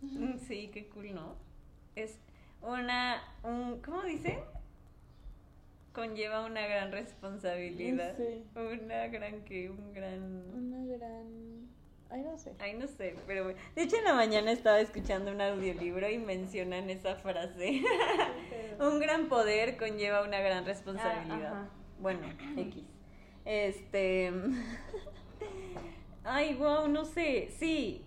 Sí, 0.46 0.70
qué 0.72 0.88
cool, 0.90 1.14
¿no? 1.14 1.34
Es 1.98 2.16
una, 2.62 3.20
un, 3.42 3.80
¿cómo 3.82 4.02
dicen? 4.02 4.38
Conlleva 5.92 6.44
una 6.44 6.64
gran 6.64 6.92
responsabilidad. 6.92 8.16
Sí. 8.16 8.44
Una 8.54 9.08
gran 9.08 9.44
que, 9.44 9.68
un 9.68 9.92
gran... 9.92 10.44
Una 10.54 10.96
gran... 10.96 11.68
Ay, 12.10 12.22
no 12.22 12.38
sé. 12.38 12.54
Ay, 12.60 12.74
no 12.74 12.86
sé, 12.86 13.16
pero 13.26 13.42
bueno. 13.42 13.58
De 13.74 13.82
hecho, 13.82 13.96
en 13.96 14.04
la 14.04 14.14
mañana 14.14 14.52
estaba 14.52 14.80
escuchando 14.80 15.32
un 15.32 15.40
audiolibro 15.40 16.08
y 16.08 16.18
mencionan 16.18 16.88
esa 16.88 17.16
frase. 17.16 17.82
un 18.80 19.00
gran 19.00 19.28
poder 19.28 19.76
conlleva 19.76 20.22
una 20.22 20.40
gran 20.40 20.64
responsabilidad. 20.64 21.52
Ah. 21.52 21.68
Bueno, 22.00 22.20
X. 22.56 22.84
Este. 23.44 24.32
Ay, 26.24 26.54
wow, 26.54 26.86
no 26.86 27.04
sé. 27.04 27.48
Sí. 27.58 28.04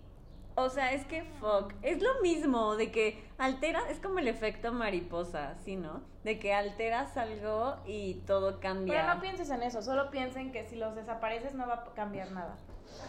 O 0.54 0.68
sea, 0.68 0.92
es 0.92 1.04
que 1.06 1.22
fuck. 1.40 1.72
Es 1.82 2.02
lo 2.02 2.20
mismo 2.20 2.76
de 2.76 2.90
que 2.90 3.24
altera, 3.38 3.80
es 3.90 3.98
como 3.98 4.18
el 4.18 4.28
efecto 4.28 4.72
mariposa, 4.72 5.54
¿sí, 5.64 5.76
no? 5.76 6.02
De 6.24 6.38
que 6.38 6.52
alteras 6.52 7.16
algo 7.16 7.76
y 7.86 8.14
todo 8.26 8.60
cambia. 8.60 9.00
Pero 9.00 9.14
no 9.14 9.20
pienses 9.20 9.50
en 9.50 9.62
eso, 9.62 9.80
solo 9.80 10.10
piensen 10.10 10.52
que 10.52 10.64
si 10.64 10.76
los 10.76 10.94
desapareces 10.94 11.54
no 11.54 11.66
va 11.66 11.74
a 11.74 11.94
cambiar 11.94 12.30
nada. 12.32 12.56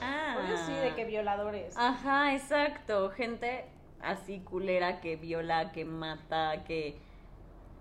ah. 0.02 0.38
Obvio 0.40 0.58
sí, 0.66 0.74
de 0.74 0.96
que 0.96 1.06
violadores. 1.06 1.76
Ajá, 1.78 2.34
exacto. 2.34 3.10
Gente 3.10 3.66
así 4.02 4.40
culera 4.40 5.02
que 5.02 5.18
viola, 5.18 5.72
que 5.72 5.84
mata, 5.86 6.64
que. 6.64 6.98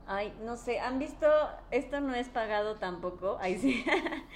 Ay, 0.08 0.32
no 0.44 0.56
sé, 0.56 0.80
¿han 0.80 0.98
visto? 0.98 1.28
Esto 1.70 2.00
no 2.00 2.14
es 2.14 2.28
pagado 2.28 2.76
tampoco. 2.76 3.38
Ay, 3.40 3.58
sí. 3.58 3.84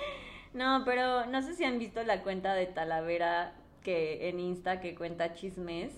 no, 0.55 0.83
pero 0.85 1.27
no 1.27 1.43
sé 1.43 1.55
si 1.55 1.65
han 1.65 1.81
visto 1.81 2.05
la 2.05 2.23
cuenta 2.23 2.55
de 2.55 2.67
Talavera 2.67 3.53
que 3.87 4.29
en 4.29 4.41
Insta 4.41 4.81
que 4.81 4.97
cuenta 4.97 5.33
chismes. 5.33 5.93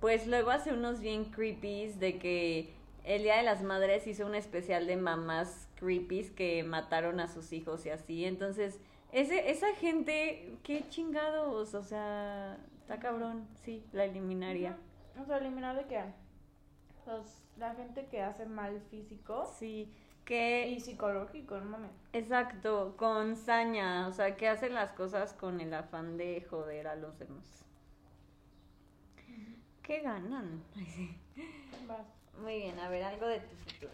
Pues 0.00 0.28
luego 0.28 0.52
hace 0.52 0.72
unos 0.72 1.00
bien 1.00 1.24
creepies 1.24 1.98
de 1.98 2.20
que 2.20 2.72
el 3.02 3.24
Día 3.24 3.36
de 3.36 3.42
las 3.42 3.64
Madres 3.64 4.06
hizo 4.06 4.24
un 4.24 4.36
especial 4.36 4.86
de 4.86 4.96
mamás 4.96 5.68
creepies 5.74 6.30
que 6.30 6.62
mataron 6.62 7.18
a 7.18 7.26
sus 7.26 7.52
hijos 7.52 7.84
y 7.84 7.90
así. 7.90 8.24
Entonces, 8.24 8.78
ese, 9.10 9.50
esa 9.50 9.74
gente, 9.74 10.56
qué 10.62 10.84
chingados, 10.88 11.74
o 11.74 11.82
sea, 11.82 12.58
está 12.80 13.00
cabrón, 13.00 13.48
sí, 13.64 13.84
la 13.92 14.04
eliminaría. 14.04 14.78
O 15.20 15.24
sea, 15.24 15.38
eliminar 15.38 15.76
de 15.76 15.86
que 15.86 16.00
los, 17.08 17.26
la 17.58 17.74
gente 17.74 18.06
que 18.06 18.22
hace 18.22 18.46
mal 18.46 18.80
físico 18.88 19.52
Sí, 19.58 19.92
que, 20.24 20.68
y 20.68 20.80
psicológico, 20.80 21.58
no 21.58 21.64
mames. 21.66 21.90
exacto, 22.12 22.96
con 22.96 23.36
saña, 23.36 24.06
o 24.08 24.12
sea, 24.12 24.36
que 24.36 24.48
hacen 24.48 24.74
las 24.74 24.92
cosas 24.92 25.32
con 25.34 25.60
el 25.60 25.74
afán 25.74 26.16
de 26.16 26.46
joder 26.48 26.86
a 26.88 26.96
los 26.96 27.18
demás. 27.18 27.64
¿Qué 29.82 30.00
ganan? 30.00 30.64
Ay, 30.76 30.86
sí. 30.86 31.18
Vas. 31.86 32.06
Muy 32.40 32.56
bien, 32.58 32.78
a 32.78 32.88
ver, 32.88 33.02
algo 33.02 33.26
de 33.26 33.40
tu 33.40 33.56
futuro. 33.56 33.92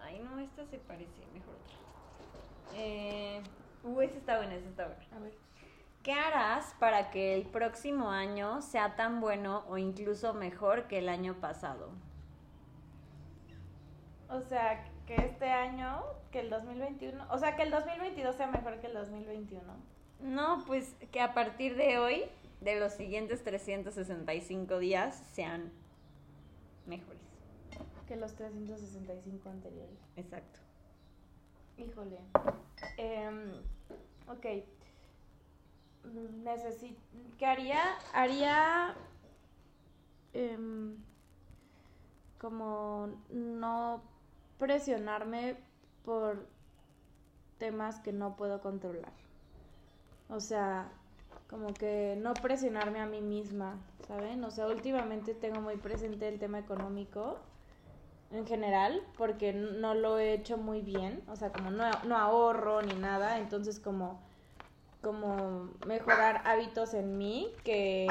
Ay, 0.00 0.20
no, 0.20 0.38
esta 0.38 0.64
se 0.66 0.78
parece, 0.78 1.26
mejor 1.32 1.54
otra. 1.56 1.76
Eh, 2.70 3.42
uh, 3.84 4.00
esta 4.00 4.18
está 4.18 4.36
buena, 4.38 4.54
esta 4.54 4.68
está 4.70 4.86
buena. 4.86 5.06
A 5.16 5.18
ver. 5.20 5.34
¿Qué 6.06 6.12
harás 6.12 6.72
para 6.78 7.10
que 7.10 7.34
el 7.34 7.46
próximo 7.46 8.10
año 8.10 8.62
sea 8.62 8.94
tan 8.94 9.20
bueno 9.20 9.64
o 9.66 9.76
incluso 9.76 10.34
mejor 10.34 10.86
que 10.86 10.98
el 10.98 11.08
año 11.08 11.34
pasado? 11.40 11.90
O 14.30 14.40
sea, 14.40 14.84
que 15.04 15.16
este 15.16 15.50
año, 15.50 16.04
que 16.30 16.38
el 16.38 16.48
2021, 16.48 17.26
o 17.28 17.38
sea, 17.38 17.56
que 17.56 17.64
el 17.64 17.72
2022 17.72 18.36
sea 18.36 18.46
mejor 18.46 18.78
que 18.78 18.86
el 18.86 18.94
2021. 18.94 19.64
No, 20.20 20.62
pues 20.64 20.94
que 21.10 21.20
a 21.20 21.34
partir 21.34 21.74
de 21.74 21.98
hoy, 21.98 22.26
de 22.60 22.78
los 22.78 22.92
siguientes 22.92 23.42
365 23.42 24.78
días, 24.78 25.20
sean 25.32 25.72
mejores. 26.86 27.18
Que 28.06 28.14
los 28.14 28.32
365 28.36 29.48
anteriores. 29.48 29.98
Exacto. 30.14 30.60
Híjole. 31.76 32.20
Em, 32.96 33.54
ok. 34.28 34.46
Necesito. 36.14 37.00
¿Qué 37.38 37.46
haría? 37.46 37.80
Haría. 38.12 38.94
em, 40.32 40.96
como 42.38 43.08
no 43.30 44.02
presionarme 44.58 45.56
por 46.04 46.46
temas 47.58 48.00
que 48.00 48.12
no 48.12 48.36
puedo 48.36 48.60
controlar. 48.60 49.12
O 50.28 50.40
sea, 50.40 50.90
como 51.48 51.72
que 51.74 52.16
no 52.20 52.34
presionarme 52.34 53.00
a 53.00 53.06
mí 53.06 53.20
misma, 53.20 53.78
¿saben? 54.06 54.44
O 54.44 54.50
sea, 54.50 54.66
últimamente 54.66 55.34
tengo 55.34 55.60
muy 55.60 55.76
presente 55.76 56.28
el 56.28 56.38
tema 56.38 56.58
económico 56.58 57.38
en 58.32 58.46
general, 58.46 59.02
porque 59.16 59.52
no 59.52 59.94
lo 59.94 60.18
he 60.18 60.34
hecho 60.34 60.58
muy 60.58 60.80
bien, 60.80 61.22
o 61.28 61.36
sea, 61.36 61.52
como 61.52 61.70
no, 61.70 61.84
no 62.04 62.16
ahorro 62.16 62.82
ni 62.82 62.94
nada, 62.94 63.38
entonces 63.38 63.78
como, 63.78 64.20
como 65.06 65.70
mejorar 65.86 66.42
hábitos 66.46 66.92
en 66.92 67.16
mí 67.16 67.52
que 67.62 68.08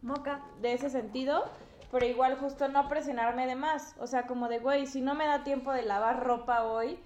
Moca. 0.00 0.42
de 0.62 0.72
ese 0.72 0.88
sentido, 0.88 1.44
pero 1.90 2.06
igual 2.06 2.38
justo 2.38 2.68
no 2.68 2.88
presionarme 2.88 3.46
de 3.46 3.54
más, 3.54 3.94
o 4.00 4.06
sea, 4.06 4.26
como 4.26 4.48
de, 4.48 4.60
güey, 4.60 4.86
si 4.86 5.02
no 5.02 5.14
me 5.14 5.26
da 5.26 5.44
tiempo 5.44 5.70
de 5.72 5.82
lavar 5.82 6.24
ropa 6.24 6.64
hoy, 6.64 6.98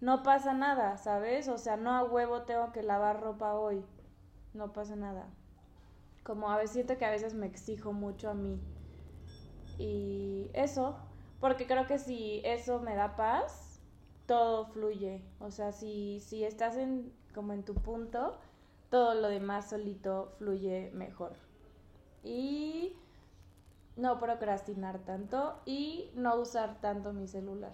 no 0.00 0.24
pasa 0.24 0.54
nada, 0.54 0.96
¿sabes? 0.96 1.46
O 1.46 1.56
sea, 1.56 1.76
no 1.76 1.92
a 1.92 2.02
huevo 2.02 2.42
tengo 2.42 2.72
que 2.72 2.82
lavar 2.82 3.20
ropa 3.20 3.54
hoy, 3.54 3.84
no 4.54 4.72
pasa 4.72 4.96
nada. 4.96 5.28
Como 6.24 6.50
a 6.50 6.56
veces 6.56 6.72
siento 6.72 6.98
que 6.98 7.04
a 7.04 7.10
veces 7.10 7.34
me 7.34 7.46
exijo 7.46 7.92
mucho 7.92 8.28
a 8.28 8.34
mí. 8.34 8.60
Y 9.78 10.50
eso, 10.52 10.96
porque 11.38 11.68
creo 11.68 11.86
que 11.86 11.98
si 11.98 12.42
eso 12.44 12.80
me 12.80 12.96
da 12.96 13.14
paz, 13.14 13.80
todo 14.26 14.66
fluye. 14.66 15.22
O 15.38 15.52
sea, 15.52 15.70
si, 15.70 16.18
si 16.18 16.42
estás 16.42 16.76
en, 16.76 17.12
como 17.34 17.52
en 17.52 17.62
tu 17.64 17.74
punto, 17.74 18.38
todo 18.90 19.14
lo 19.14 19.28
demás 19.28 19.70
solito 19.70 20.32
fluye 20.38 20.90
mejor. 20.94 21.32
Y 22.22 22.96
no 23.96 24.18
procrastinar 24.20 24.98
tanto 25.00 25.60
y 25.66 26.10
no 26.14 26.36
usar 26.36 26.80
tanto 26.80 27.12
mi 27.12 27.26
celular. 27.28 27.72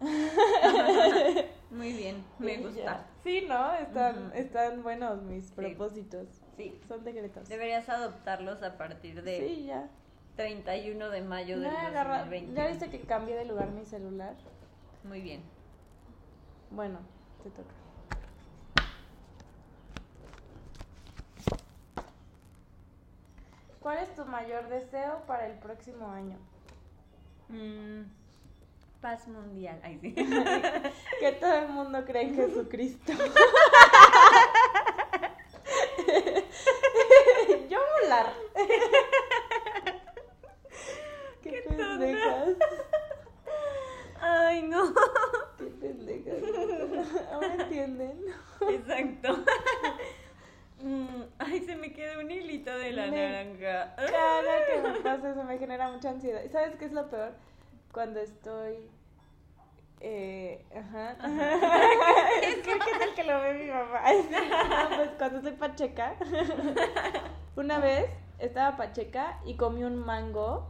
Muy 1.70 1.92
bien, 1.92 2.24
me 2.38 2.58
gusta. 2.58 3.06
Sí, 3.22 3.44
¿no? 3.48 3.74
Están, 3.74 4.32
están 4.34 4.82
buenos 4.82 5.22
mis 5.22 5.50
propósitos. 5.52 6.26
Sí. 6.56 6.78
Son 6.88 7.02
secretos. 7.04 7.48
Deberías 7.48 7.88
adoptarlos 7.88 8.62
a 8.62 8.76
partir 8.76 9.22
de 9.22 9.38
Sí, 9.46 9.64
ya. 9.66 9.88
31 10.36 11.10
de 11.10 11.20
mayo 11.22 11.60
del 11.60 11.70
No, 11.70 11.78
agarra- 11.78 12.20
2020. 12.20 12.54
¿Ya 12.60 12.66
viste 12.68 12.88
que 12.90 13.00
cambié 13.00 13.36
de 13.36 13.44
lugar 13.44 13.70
mi 13.70 13.84
celular? 13.84 14.34
Muy 15.04 15.20
bien. 15.20 15.42
Bueno, 16.70 16.98
te 17.42 17.50
toca. 17.50 17.74
¿Cuál 23.80 23.98
es 23.98 24.14
tu 24.14 24.24
mayor 24.26 24.68
deseo 24.68 25.22
para 25.26 25.46
el 25.46 25.54
próximo 25.58 26.08
año? 26.10 26.36
Mm, 27.48 28.02
paz 29.00 29.26
mundial. 29.26 29.80
Ay, 29.82 29.98
sí. 30.00 30.14
Que 31.20 31.32
todo 31.32 31.54
el 31.54 31.68
mundo 31.68 32.04
cree 32.04 32.22
en 32.24 32.34
Jesucristo. 32.36 33.12
Yo 37.68 37.78
volar. 38.02 38.32
Qué, 41.42 41.50
Qué 41.50 41.62
pendejas. 41.62 42.48
Ay, 44.20 44.62
no. 44.62 44.92
Qué 45.56 45.64
pendejas. 45.64 46.42
Ahora 47.32 47.54
entienden. 47.54 48.24
Exacto. 48.68 49.44
Mm, 50.82 51.22
Ay, 51.38 51.60
se 51.60 51.76
me 51.76 51.92
quedó 51.92 52.19
un 52.30 52.36
hilito 52.36 52.76
de 52.78 52.92
la 52.92 53.06
Me 53.06 53.28
naranja. 53.28 53.94
Cada 53.96 54.66
que 54.66 54.88
me 54.88 55.00
pasa 55.00 55.30
eso 55.30 55.44
me 55.44 55.58
genera 55.58 55.90
mucha 55.90 56.10
ansiedad. 56.10 56.42
¿Y 56.44 56.48
sabes 56.48 56.76
qué 56.76 56.84
es 56.86 56.92
lo 56.92 57.08
peor? 57.10 57.32
Cuando 57.92 58.20
estoy. 58.20 58.88
Eh, 60.00 60.64
ajá. 60.74 61.16
es 62.42 62.56
que 62.56 62.62
¿qué 62.62 62.98
tal 62.98 63.14
que 63.14 63.24
lo 63.24 63.40
ve 63.40 63.54
mi 63.54 63.70
mamá? 63.70 64.00
No, 64.90 64.96
pues 64.96 65.10
cuando 65.18 65.38
estoy 65.38 65.52
pacheca. 65.52 66.14
Una 67.56 67.78
vez 67.78 68.10
estaba 68.38 68.76
pacheca 68.76 69.40
y 69.44 69.56
comí 69.56 69.84
un 69.84 69.96
mango. 69.96 70.68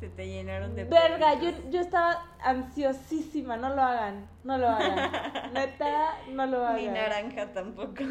Se 0.00 0.08
te 0.10 0.26
llenaron 0.26 0.74
de 0.74 0.84
Verga, 0.84 1.40
yo, 1.40 1.50
yo 1.70 1.80
estaba 1.80 2.22
ansiosísima. 2.42 3.56
No 3.56 3.74
lo 3.74 3.82
hagan. 3.82 4.28
No 4.44 4.58
lo 4.58 4.68
hagan. 4.68 5.52
Neta, 5.54 6.18
no 6.28 6.46
lo 6.46 6.66
hagan. 6.66 6.76
Ni 6.76 6.88
naranja 6.88 7.52
tampoco. 7.52 8.04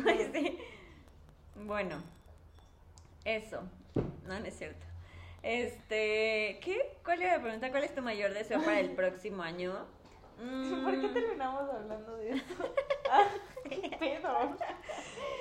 Bueno, 1.55 2.01
eso. 3.25 3.61
No, 4.25 4.39
no 4.39 4.45
es 4.45 4.57
cierto. 4.57 4.85
Este, 5.43 6.59
¿qué? 6.63 6.97
¿Cuál 7.03 7.21
era 7.21 7.37
la 7.37 7.43
pregunta? 7.43 7.69
¿Cuál 7.69 7.83
es 7.83 7.93
tu 7.93 8.01
mayor 8.01 8.33
deseo 8.33 8.61
para 8.63 8.79
el 8.79 8.91
próximo 8.95 9.43
año? 9.43 9.73
¿Por 10.37 10.99
qué 10.99 11.07
Mm, 11.07 11.13
terminamos 11.13 11.69
hablando 11.73 12.17
de 12.17 12.31
eso? 12.31 12.45
Ah, 13.11 13.27
¿Qué 13.69 13.95
pedo? 13.99 14.57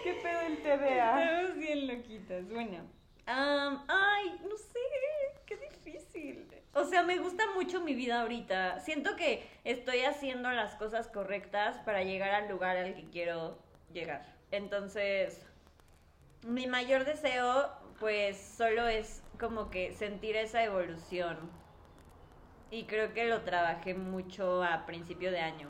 ¿Qué 0.02 0.12
pedo 0.22 0.40
el 0.42 0.62
TDA? 0.62 1.24
Estamos 1.24 1.56
bien 1.56 1.86
loquitas. 1.86 2.48
Bueno. 2.50 2.84
ay, 3.26 4.38
no 4.48 4.56
sé. 4.56 4.78
Qué 5.46 5.56
difícil. 5.56 6.46
O 6.74 6.84
sea, 6.84 7.02
me 7.04 7.18
gusta 7.18 7.44
mucho 7.54 7.80
mi 7.80 7.94
vida 7.94 8.20
ahorita. 8.20 8.80
Siento 8.80 9.16
que 9.16 9.48
estoy 9.64 10.00
haciendo 10.00 10.50
las 10.50 10.74
cosas 10.74 11.08
correctas 11.08 11.78
para 11.78 12.02
llegar 12.02 12.34
al 12.34 12.48
lugar 12.50 12.76
al 12.76 12.94
que 12.94 13.08
quiero 13.08 13.58
llegar. 13.92 14.26
Entonces, 14.50 15.40
mi 16.44 16.66
mayor 16.66 17.04
deseo, 17.04 17.70
pues, 17.98 18.38
solo 18.38 18.86
es 18.86 19.22
como 19.40 19.70
que 19.70 19.92
sentir 19.94 20.36
esa 20.36 20.62
evolución. 20.62 21.38
Y 22.70 22.84
creo 22.84 23.12
que 23.14 23.26
lo 23.26 23.42
trabajé 23.42 23.94
mucho 23.94 24.62
a 24.62 24.84
principio 24.84 25.30
de 25.30 25.40
año. 25.40 25.68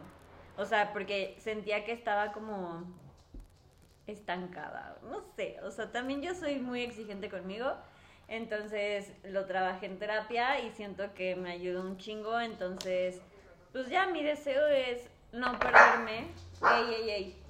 O 0.56 0.64
sea, 0.64 0.92
porque 0.92 1.36
sentía 1.38 1.84
que 1.84 1.92
estaba 1.92 2.32
como 2.32 2.84
estancada, 4.06 4.98
no 5.10 5.22
sé, 5.34 5.58
o 5.62 5.70
sea, 5.70 5.90
también 5.90 6.20
yo 6.20 6.34
soy 6.34 6.58
muy 6.58 6.82
exigente 6.82 7.30
conmigo, 7.30 7.72
entonces 8.28 9.10
lo 9.24 9.46
trabajé 9.46 9.86
en 9.86 9.98
terapia 9.98 10.60
y 10.60 10.70
siento 10.72 11.14
que 11.14 11.36
me 11.36 11.52
ayudó 11.52 11.80
un 11.80 11.96
chingo, 11.96 12.38
entonces, 12.38 13.22
pues 13.72 13.88
ya 13.88 14.06
mi 14.06 14.22
deseo 14.22 14.66
es 14.66 15.08
no 15.32 15.58
perderme, 15.58 16.26
ey, 16.62 16.94
ey, 16.94 17.10
ey, 17.10 17.43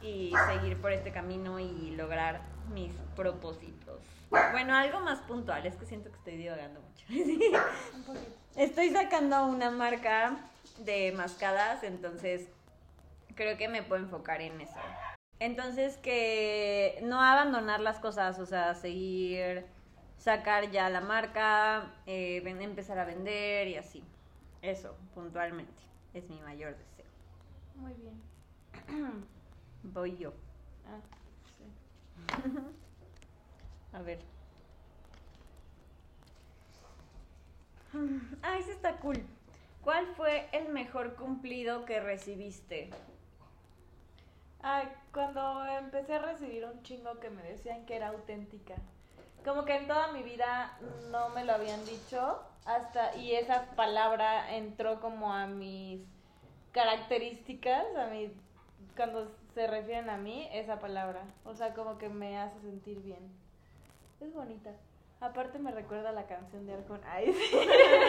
y 0.00 0.32
seguir 0.48 0.80
por 0.80 0.92
este 0.92 1.12
camino 1.12 1.58
y 1.58 1.90
lograr 1.90 2.42
mis 2.72 2.92
propósitos. 3.16 4.02
Bueno, 4.30 4.74
algo 4.74 5.00
más 5.00 5.20
puntual, 5.20 5.66
es 5.66 5.76
que 5.76 5.86
siento 5.86 6.10
que 6.10 6.16
estoy 6.16 6.36
divagando 6.36 6.80
mucho. 6.80 7.06
Un 7.94 8.02
poquito. 8.04 8.36
Estoy 8.56 8.90
sacando 8.90 9.46
una 9.46 9.70
marca 9.70 10.36
de 10.78 11.12
mascadas, 11.12 11.82
entonces 11.82 12.48
creo 13.34 13.56
que 13.56 13.68
me 13.68 13.82
puedo 13.82 14.02
enfocar 14.02 14.40
en 14.40 14.60
eso. 14.60 14.78
Entonces 15.40 15.96
que 15.98 16.98
no 17.02 17.22
abandonar 17.22 17.80
las 17.80 18.00
cosas, 18.00 18.38
o 18.38 18.46
sea, 18.46 18.74
seguir, 18.74 19.64
sacar 20.18 20.70
ya 20.70 20.90
la 20.90 21.00
marca, 21.00 21.94
eh, 22.06 22.42
empezar 22.44 22.98
a 22.98 23.04
vender 23.04 23.68
y 23.68 23.76
así. 23.76 24.04
Eso, 24.60 24.96
puntualmente, 25.14 25.82
es 26.14 26.28
mi 26.28 26.40
mayor 26.40 26.76
deseo. 26.76 27.06
Muy 27.76 27.94
bien. 27.94 29.28
Voy 29.82 30.16
yo. 30.16 30.32
Ah, 30.86 31.00
sí. 31.56 32.48
A 33.96 34.02
ver. 34.02 34.18
Ah, 38.42 38.58
ese 38.58 38.72
está 38.72 38.96
cool. 38.98 39.24
¿Cuál 39.82 40.06
fue 40.16 40.48
el 40.52 40.68
mejor 40.68 41.14
cumplido 41.14 41.84
que 41.84 42.00
recibiste? 42.00 42.90
Ay, 44.60 44.88
cuando 45.12 45.64
empecé 45.66 46.14
a 46.14 46.18
recibir 46.22 46.64
un 46.64 46.82
chingo 46.82 47.18
que 47.20 47.30
me 47.30 47.42
decían 47.42 47.86
que 47.86 47.96
era 47.96 48.08
auténtica. 48.08 48.74
Como 49.44 49.64
que 49.64 49.76
en 49.76 49.86
toda 49.86 50.12
mi 50.12 50.22
vida 50.22 50.76
no 51.10 51.30
me 51.30 51.44
lo 51.44 51.54
habían 51.54 51.84
dicho 51.86 52.42
hasta 52.64 53.16
y 53.16 53.34
esa 53.34 53.70
palabra 53.76 54.54
entró 54.56 55.00
como 55.00 55.32
a 55.32 55.46
mis 55.46 56.02
características, 56.72 57.84
a 57.96 58.08
mi 58.08 58.30
cuando 58.96 59.30
se 59.54 59.66
refieren 59.66 60.10
a 60.10 60.16
mí 60.16 60.48
esa 60.52 60.78
palabra, 60.78 61.22
o 61.44 61.54
sea, 61.54 61.74
como 61.74 61.98
que 61.98 62.08
me 62.08 62.38
hace 62.38 62.60
sentir 62.60 63.00
bien. 63.02 63.30
Es 64.20 64.32
bonita. 64.34 64.70
Aparte 65.20 65.58
me 65.58 65.72
recuerda 65.72 66.10
a 66.10 66.12
la 66.12 66.26
canción 66.26 66.64
de 66.64 66.74
Arjona. 66.74 67.02
Ay, 67.12 67.32
sí. 67.32 67.56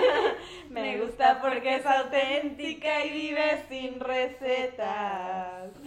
Me 0.69 0.99
gusta 1.01 1.41
porque 1.41 1.77
es 1.77 1.85
auténtica 1.85 3.03
y 3.03 3.09
vive 3.09 3.63
sin 3.67 3.99
recetas. 3.99 5.71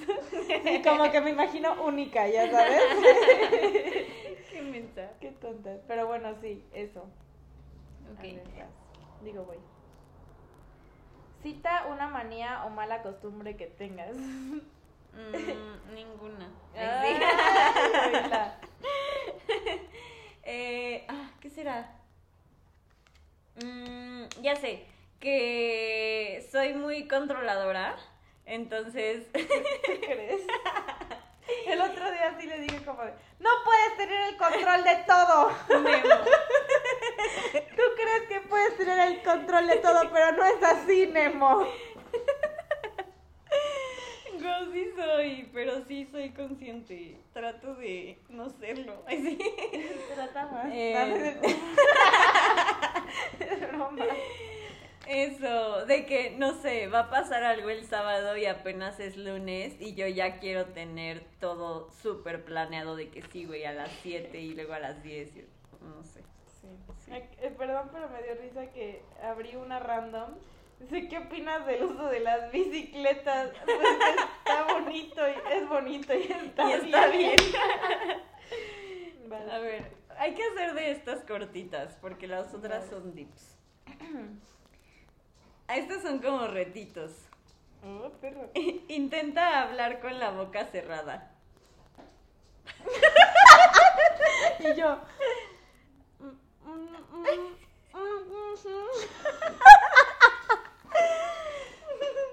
Sí, 0.65 0.83
como 0.83 1.11
que 1.11 1.21
me 1.21 1.31
imagino 1.31 1.83
única, 1.85 2.27
ya 2.29 2.51
sabes. 2.51 2.83
Qué 4.51 4.63
mensa. 4.63 5.11
Qué 5.21 5.31
tonta. 5.33 5.77
Pero 5.87 6.07
bueno, 6.07 6.35
sí, 6.41 6.63
eso. 6.73 7.01
Ok. 8.13 8.25
Digo, 9.23 9.45
voy. 9.45 9.57
Cita 11.43 11.87
una 11.91 12.09
manía 12.09 12.65
o 12.65 12.71
mala 12.71 13.03
costumbre 13.03 13.57
que 13.57 13.67
tengas. 13.67 14.17
Mm, 14.17 15.95
ninguna. 15.95 16.49
Ay, 16.77 17.15
oíla. 18.15 18.59
Eh, 20.45 21.07
ah, 21.09 21.31
¿Qué 21.41 21.49
será? 21.49 21.89
Mm, 23.63 24.25
ya 24.41 24.57
sé, 24.57 24.85
que 25.21 26.45
soy 26.51 26.75
muy 26.75 27.07
controladora, 27.07 27.97
entonces... 28.45 29.29
¿Qué 29.33 30.01
crees? 30.01 30.43
El 31.67 31.81
otro 31.81 32.11
día 32.11 32.37
sí 32.41 32.47
le 32.49 32.59
dije 32.59 32.85
como 32.85 33.03
no 33.05 33.51
puedes 33.65 33.97
tener 33.97 34.31
el 34.31 34.37
control 34.37 34.85
de 34.85 34.97
todo. 35.07 35.53
Nemo. 35.81 36.25
Tú 37.53 37.83
crees 37.97 38.29
que 38.29 38.41
puedes 38.49 38.77
tener 38.77 38.99
el 39.13 39.23
control 39.23 39.67
de 39.67 39.77
todo, 39.77 40.11
pero 40.13 40.33
no 40.33 40.45
es 40.45 40.63
así, 40.63 41.07
Nemo. 41.07 41.67
No, 44.41 44.73
sí 44.73 44.91
soy, 44.97 45.49
pero 45.53 45.85
sí 45.87 46.09
soy 46.11 46.31
consciente. 46.31 47.17
Trato 47.33 47.75
de 47.77 48.19
no 48.29 48.51
serlo. 48.51 49.03
Ay, 49.07 49.23
sí. 49.23 49.39
Trata 50.15 50.47
más. 50.47 50.67
Eh. 50.73 51.37
Eso, 55.07 55.85
de 55.87 56.07
que, 56.07 56.31
no 56.39 56.55
sé, 56.63 56.87
va 56.87 57.01
a 57.01 57.11
pasar 57.11 57.43
algo 57.45 57.69
el 57.71 57.85
sábado 57.87 58.37
y 58.37 58.47
apenas 58.47 58.99
es 59.01 59.17
lunes 59.17 59.75
y 59.81 59.95
yo 59.95 60.07
ya 60.07 60.39
quiero 60.39 60.67
tener 60.67 61.25
todo 61.41 61.91
súper 62.03 62.45
planeado 62.45 62.95
de 62.97 63.11
que 63.11 63.21
sí, 63.23 63.45
güey, 63.45 63.65
a 63.65 63.73
las 63.73 63.91
7 64.03 64.41
y 64.41 64.55
luego 64.55 64.73
a 64.75 64.79
las 64.79 65.03
10. 65.03 65.37
y- 65.37 65.45
No 65.83 66.03
sé. 66.05 66.23
Sí. 67.05 67.13
Eh, 67.13 67.55
perdón, 67.57 67.91
pero 67.93 68.09
me 68.09 68.23
dio 68.23 68.35
risa 68.37 68.67
que 68.73 69.03
abrí 69.23 69.57
una 69.57 69.79
random. 69.79 70.31
Dice, 70.81 71.09
¿qué 71.09 71.19
opinas 71.19 71.65
del 71.67 71.85
uso 71.85 72.09
de 72.09 72.21
las 72.21 72.51
bicicletas? 72.51 73.51
Pues 73.65 73.79
está 74.39 74.65
bonito, 74.73 75.23
y 75.29 75.35
es 75.53 75.69
bonito 75.69 76.15
y 76.15 76.23
está, 76.23 76.69
Y 76.69 76.73
está 76.73 77.07
bien. 77.09 77.37
Vale. 79.29 79.53
A 79.53 79.59
ver, 79.59 79.93
hay 80.19 80.35
que 80.35 80.43
hacer 80.45 80.75
de 80.75 80.91
estas 80.91 81.25
cortitas 81.25 81.97
porque 82.01 82.27
las 82.27 82.53
otras 82.55 82.87
son 82.89 83.15
dips. 83.15 83.57
A 85.69 85.77
Estos 85.77 86.03
son 86.03 86.19
como 86.19 86.47
retitos. 86.49 87.13
Oh, 87.85 88.11
perro. 88.21 88.51
Intenta 88.89 89.63
hablar 89.63 90.01
con 90.01 90.19
la 90.19 90.31
boca 90.31 90.67
cerrada. 90.67 91.31
Y 94.61 94.75
yo. 94.75 94.99
mm, 96.21 96.25
mm, 96.27 96.29
mm, 96.29 96.62
mm, 96.62 96.62
ujú. 96.62 96.62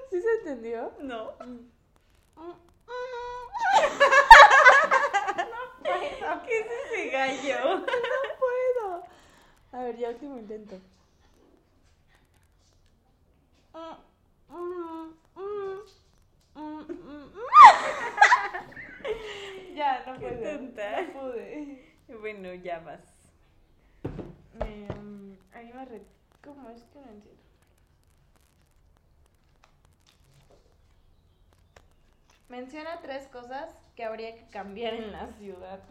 ¿Sí 0.09 0.21
se 0.21 0.31
entendió? 0.39 0.91
No. 0.99 1.33
Mm, 1.39 1.69
mm. 2.35 2.53
¿Qué 6.47 6.59
es 6.59 6.67
ese 6.85 7.09
gallo? 7.09 7.85
A 9.71 9.83
ver, 9.83 9.97
ya 9.97 10.09
último 10.09 10.37
intento. 10.37 10.75
ya, 19.75 20.03
no 20.07 20.19
tonta. 20.19 21.01
No 21.01 21.13
pude. 21.13 21.95
Bueno, 22.19 22.53
ya 22.55 22.79
vas. 22.79 23.18
Em, 24.59 25.37
me 25.53 25.85
re... 25.85 26.01
¿Cómo 26.43 26.69
es 26.69 26.83
que 26.85 26.99
no 26.99 27.09
entiendo? 27.09 27.39
Menciona 32.49 32.99
tres 33.01 33.27
cosas 33.27 33.75
que 33.95 34.03
habría 34.03 34.33
que 34.35 34.47
cambiar 34.47 34.95
en 34.95 35.11
la 35.11 35.27
ciudad. 35.33 35.81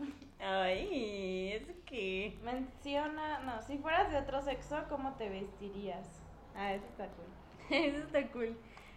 Ay, 0.41 1.53
es 1.53 1.71
que. 1.87 2.37
Menciona, 2.43 3.39
no, 3.41 3.63
si 3.63 3.79
fueras 3.79 4.11
de 4.11 4.19
otro 4.19 4.43
sexo, 4.43 4.85
¿cómo 4.89 5.15
te 5.15 5.29
vestirías? 5.29 6.21
Ah, 6.57 6.75
eso 6.75 6.87
está 6.87 7.07
cool. 7.07 7.27
Eso 7.71 7.99
está 7.99 8.27
cool. 8.33 8.57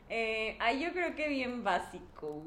Eh, 0.10 0.58
ay, 0.60 0.84
yo 0.84 0.92
creo 0.94 1.16
que 1.16 1.28
bien 1.28 1.64
básico. 1.64 2.42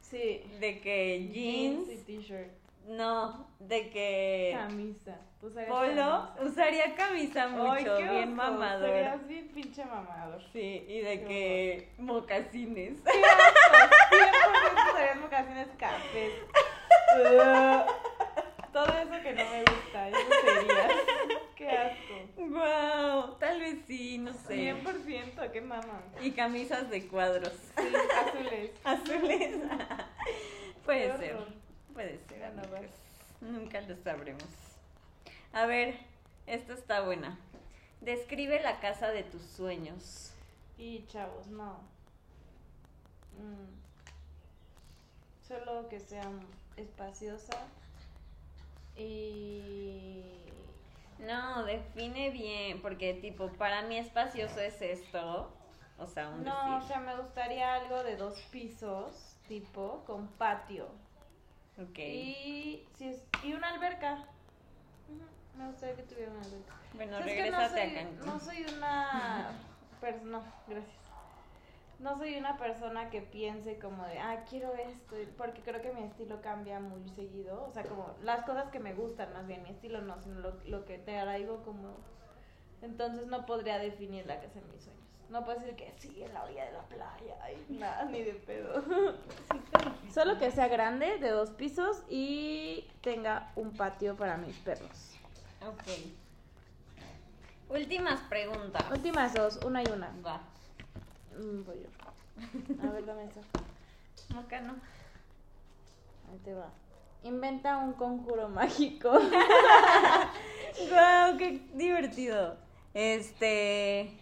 Sí. 0.00 0.42
De 0.58 0.80
que 0.80 1.28
jeans. 1.28 1.88
y 1.88 1.96
t-shirt. 1.98 2.61
No, 2.86 3.48
de 3.58 3.90
que. 3.90 4.52
Camisa. 4.56 5.18
¿Tú 5.40 5.46
usarías 5.48 5.70
Polo. 5.70 5.86
camisa? 5.94 6.34
Usaría 6.42 6.94
camisa 6.94 7.44
Ay, 7.44 7.50
mucho, 7.50 7.96
qué 7.96 8.08
bien 8.08 8.34
mamador. 8.34 8.88
Serías 8.88 9.26
bien 9.28 9.48
pinche 9.48 9.84
mamador. 9.84 10.42
Sí, 10.52 10.84
y 10.88 11.00
de 11.00 11.20
Qué 11.20 11.26
que. 11.26 11.94
Mocasines. 11.98 13.00
¡Qué 13.02 13.20
asco! 13.24 13.76
100% 14.10 14.90
usarías 14.92 15.16
mocasines 15.16 15.68
cafés. 15.78 16.32
Todo 18.72 18.86
eso 18.86 19.22
que 19.22 19.32
no 19.34 19.44
me 19.50 19.60
gusta, 19.60 20.08
eso 20.08 20.18
serías. 20.44 20.92
¡Qué 21.56 21.68
asco! 21.70 22.14
Wow, 22.38 23.36
tal 23.38 23.60
vez 23.60 23.78
sí, 23.86 24.18
no 24.18 24.32
sé. 24.32 24.74
100%, 24.74 25.50
qué 25.50 25.60
mama. 25.60 26.02
Y 26.20 26.30
camisas 26.32 26.88
de 26.90 27.06
cuadros. 27.06 27.52
Sí, 27.76 27.92
azules. 28.16 28.70
Azules. 28.84 29.56
Puede 30.84 31.16
ser. 31.18 31.61
Puede 31.92 32.18
ser. 32.28 32.44
Amigos. 32.44 32.90
Nunca 33.40 33.80
lo 33.80 33.96
sabremos. 33.96 34.44
A 35.52 35.66
ver, 35.66 35.96
esta 36.46 36.74
está 36.74 37.02
buena. 37.02 37.38
Describe 38.00 38.60
la 38.62 38.80
casa 38.80 39.08
de 39.08 39.22
tus 39.24 39.42
sueños. 39.42 40.32
Y 40.78 41.06
chavos, 41.06 41.46
no. 41.48 41.80
Mm. 43.38 43.82
Solo 45.46 45.88
que 45.88 46.00
sea 46.00 46.30
espaciosa 46.76 47.58
y 48.96 50.24
No, 51.18 51.64
define 51.64 52.30
bien, 52.30 52.82
porque 52.82 53.14
tipo, 53.14 53.48
para 53.52 53.82
mí 53.82 53.96
espacioso 53.98 54.60
es 54.60 54.80
esto. 54.82 55.50
O 55.98 56.06
sea, 56.06 56.30
un 56.30 56.42
no, 56.42 56.78
o 56.78 56.82
sea, 56.82 56.98
me 56.98 57.16
gustaría 57.16 57.74
algo 57.74 58.02
de 58.02 58.16
dos 58.16 58.40
pisos, 58.50 59.36
tipo, 59.46 60.02
con 60.04 60.26
patio. 60.26 60.88
Ok. 61.78 61.98
Y 61.98 62.86
si 62.96 63.08
es 63.08 63.22
y 63.42 63.54
una 63.54 63.70
alberca. 63.70 64.24
Me 65.58 65.66
gustaría 65.68 65.96
que 65.96 66.02
tuviera 66.02 66.30
una 66.32 66.42
alberca. 66.42 66.74
Bueno, 66.94 67.18
es 67.18 67.24
que 67.24 67.30
regrésate 67.30 67.86
no 67.86 67.90
soy, 67.90 67.94
Cancún. 67.94 68.26
no 68.26 68.40
soy 68.40 68.76
una 68.76 69.50
persona, 70.00 70.30
no, 70.30 70.44
gracias. 70.66 70.96
No 71.98 72.18
soy 72.18 72.36
una 72.36 72.56
persona 72.56 73.10
que 73.10 73.22
piense 73.22 73.78
como 73.78 74.04
de, 74.06 74.18
ah, 74.18 74.44
quiero 74.50 74.74
esto, 74.74 75.14
porque 75.36 75.60
creo 75.62 75.80
que 75.80 75.92
mi 75.92 76.02
estilo 76.02 76.40
cambia 76.42 76.80
muy 76.80 77.08
seguido. 77.10 77.64
O 77.64 77.72
sea, 77.72 77.84
como 77.84 78.12
las 78.22 78.44
cosas 78.44 78.70
que 78.70 78.80
me 78.80 78.92
gustan, 78.92 79.32
más 79.32 79.46
bien 79.46 79.62
mi 79.62 79.70
estilo 79.70 80.02
no, 80.02 80.20
sino 80.20 80.40
lo, 80.40 80.58
lo 80.64 80.84
que 80.84 80.98
te 80.98 81.16
arraigo 81.16 81.62
como... 81.62 81.96
Entonces 82.80 83.28
no 83.28 83.46
podría 83.46 83.78
definir 83.78 84.26
la 84.26 84.40
casa 84.40 84.58
de 84.58 84.66
mis 84.72 84.82
sueños. 84.82 85.11
No 85.32 85.42
puedo 85.46 85.60
decir 85.60 85.74
que 85.76 85.90
sí, 85.98 86.22
en 86.22 86.34
la 86.34 86.44
orilla 86.44 86.66
de 86.66 86.72
la 86.72 86.82
playa, 86.82 87.34
ay, 87.40 87.64
nada, 87.70 88.04
ni 88.04 88.22
de 88.22 88.34
pedo. 88.34 88.84
Solo 90.12 90.38
que 90.38 90.50
sea 90.50 90.68
grande, 90.68 91.16
de 91.16 91.30
dos 91.30 91.48
pisos 91.48 92.02
y 92.10 92.86
tenga 93.00 93.50
un 93.56 93.72
patio 93.72 94.14
para 94.14 94.36
mis 94.36 94.54
perros. 94.58 95.16
Ok. 95.66 95.84
Últimas 97.70 98.20
preguntas. 98.28 98.84
Últimas 98.90 99.32
dos, 99.32 99.58
una 99.64 99.82
y 99.82 99.86
una. 99.86 100.12
Va. 100.22 100.42
Mm, 101.38 101.64
voy 101.64 101.76
yo. 101.80 101.88
A 102.86 102.92
ver, 102.92 103.06
dame 103.06 103.24
eso. 103.24 103.40
Acá 104.38 104.60
no. 104.60 104.74
Ahí 106.30 106.38
te 106.44 106.52
va. 106.52 106.68
Inventa 107.22 107.78
un 107.78 107.94
conjuro 107.94 108.50
mágico. 108.50 109.08
Guau, 110.90 111.38
qué 111.38 111.66
divertido. 111.72 112.58
Este. 112.92 114.21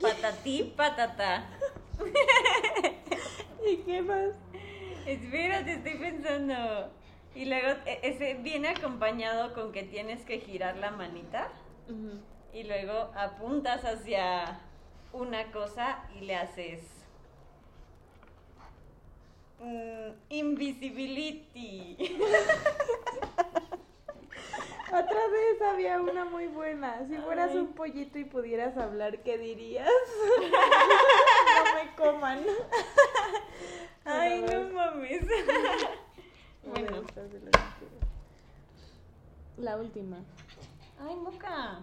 Patatí, 0.00 0.74
patata. 0.76 1.44
¿Y 3.66 3.76
qué 3.78 4.02
más? 4.02 4.30
Espérate, 5.06 5.72
estoy 5.74 5.94
pensando. 5.94 6.90
Y 7.34 7.44
luego 7.46 7.68
e- 7.86 8.00
ese 8.02 8.34
viene 8.34 8.68
acompañado 8.68 9.54
con 9.54 9.72
que 9.72 9.82
tienes 9.82 10.24
que 10.24 10.40
girar 10.40 10.76
la 10.76 10.90
manita 10.90 11.48
y 12.52 12.64
luego 12.64 13.10
apuntas 13.16 13.84
hacia 13.84 14.60
una 15.12 15.50
cosa 15.52 16.04
y 16.14 16.20
le 16.20 16.36
haces 16.36 16.80
mm, 19.60 20.10
invisibility. 20.30 21.96
Otra 24.88 25.28
vez 25.28 25.62
había 25.62 26.00
una 26.00 26.24
muy 26.24 26.46
buena. 26.46 27.06
Si 27.08 27.16
fueras 27.18 27.50
Ay. 27.50 27.58
un 27.58 27.74
pollito 27.74 28.18
y 28.18 28.24
pudieras 28.24 28.76
hablar, 28.76 29.22
¿qué 29.22 29.36
dirías? 29.36 29.88
no 30.40 31.74
me 31.74 31.94
coman. 31.94 32.40
Ay, 34.04 34.42
no 34.42 34.72
mames. 34.72 35.26
Bueno. 36.64 37.02
La 39.58 39.76
última. 39.76 40.18
Ay, 41.00 41.16
moca. 41.16 41.80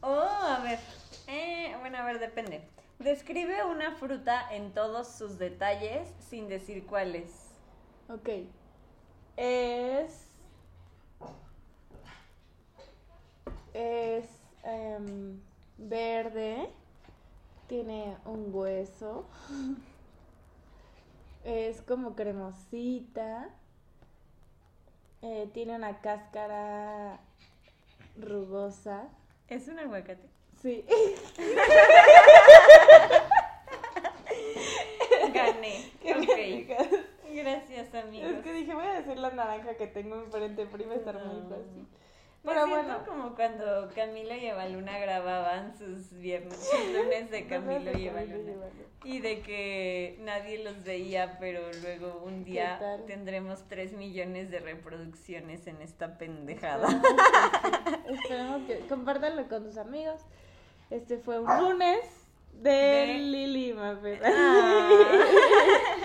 Oh, 0.00 0.20
a 0.20 0.60
ver. 0.62 0.78
Eh, 1.26 1.76
bueno, 1.80 1.98
a 1.98 2.04
ver, 2.04 2.20
depende. 2.20 2.62
Describe 2.98 3.64
una 3.64 3.92
fruta 3.96 4.52
en 4.52 4.72
todos 4.72 5.08
sus 5.08 5.38
detalles 5.38 6.08
sin 6.20 6.48
decir 6.48 6.86
cuáles. 6.86 7.50
Ok. 8.08 8.28
Es. 9.36 10.27
Es 13.78 14.26
em, 14.64 15.40
verde. 15.78 16.68
Tiene 17.68 18.16
un 18.24 18.50
hueso. 18.52 19.24
Es 21.44 21.80
como 21.82 22.14
cremosita. 22.14 23.48
eh, 25.22 25.48
tiene 25.54 25.76
una 25.76 26.00
cáscara 26.00 27.20
rugosa. 28.20 29.08
¿Es 29.48 29.68
un 29.68 29.78
aguacate? 29.78 30.28
Sí. 30.60 30.84
Gané. 35.32 35.92
Qué 36.02 36.12
ok. 36.18 36.26
pendejas. 36.26 36.88
Gracias, 37.32 37.94
amigos. 37.94 38.30
Es 38.32 38.40
que 38.42 38.52
dije, 38.52 38.74
voy 38.74 38.86
a 38.86 38.94
decir 38.94 39.18
la 39.18 39.30
naranja 39.30 39.76
que 39.76 39.86
tengo 39.86 40.16
enfrente, 40.16 40.66
pero 40.70 40.82
iba 40.84 40.94
a 40.94 40.96
estar 40.96 41.24
muy 41.24 41.40
fácil. 41.48 41.86
Me 42.44 42.52
Pero 42.52 42.66
siento 42.66 42.82
bueno. 42.84 43.04
como 43.06 43.34
cuando 43.34 43.90
Camilo 43.94 44.34
y 44.34 44.46
Evaluna 44.46 44.98
grababan 44.98 45.76
sus 45.76 46.12
viernes, 46.18 46.56
sus 46.56 46.94
lunes 46.94 47.30
de 47.30 47.46
Camilo 47.46 47.98
y 47.98 48.06
Evaluna. 48.06 48.66
Y 49.04 49.20
de 49.20 49.40
que 49.42 50.16
nadie 50.22 50.62
los 50.62 50.82
veía, 50.84 51.36
pero 51.40 51.60
luego 51.82 52.22
un 52.24 52.44
día 52.44 52.78
tendremos 53.06 53.66
3 53.68 53.92
millones 53.94 54.50
de 54.50 54.60
reproducciones 54.60 55.66
en 55.66 55.82
esta 55.82 56.16
pendejada. 56.16 56.88
Esperemos 58.08 58.62
que, 58.66 58.78
compártanlo 58.88 59.48
con 59.48 59.64
tus 59.64 59.76
amigos. 59.76 60.20
Este 60.90 61.18
fue 61.18 61.38
un 61.40 61.58
lunes 61.60 62.00
de, 62.52 62.70
De- 62.70 63.14
Lili 63.18 63.72
Maffer. 63.74 64.20
Ah. 64.24 64.90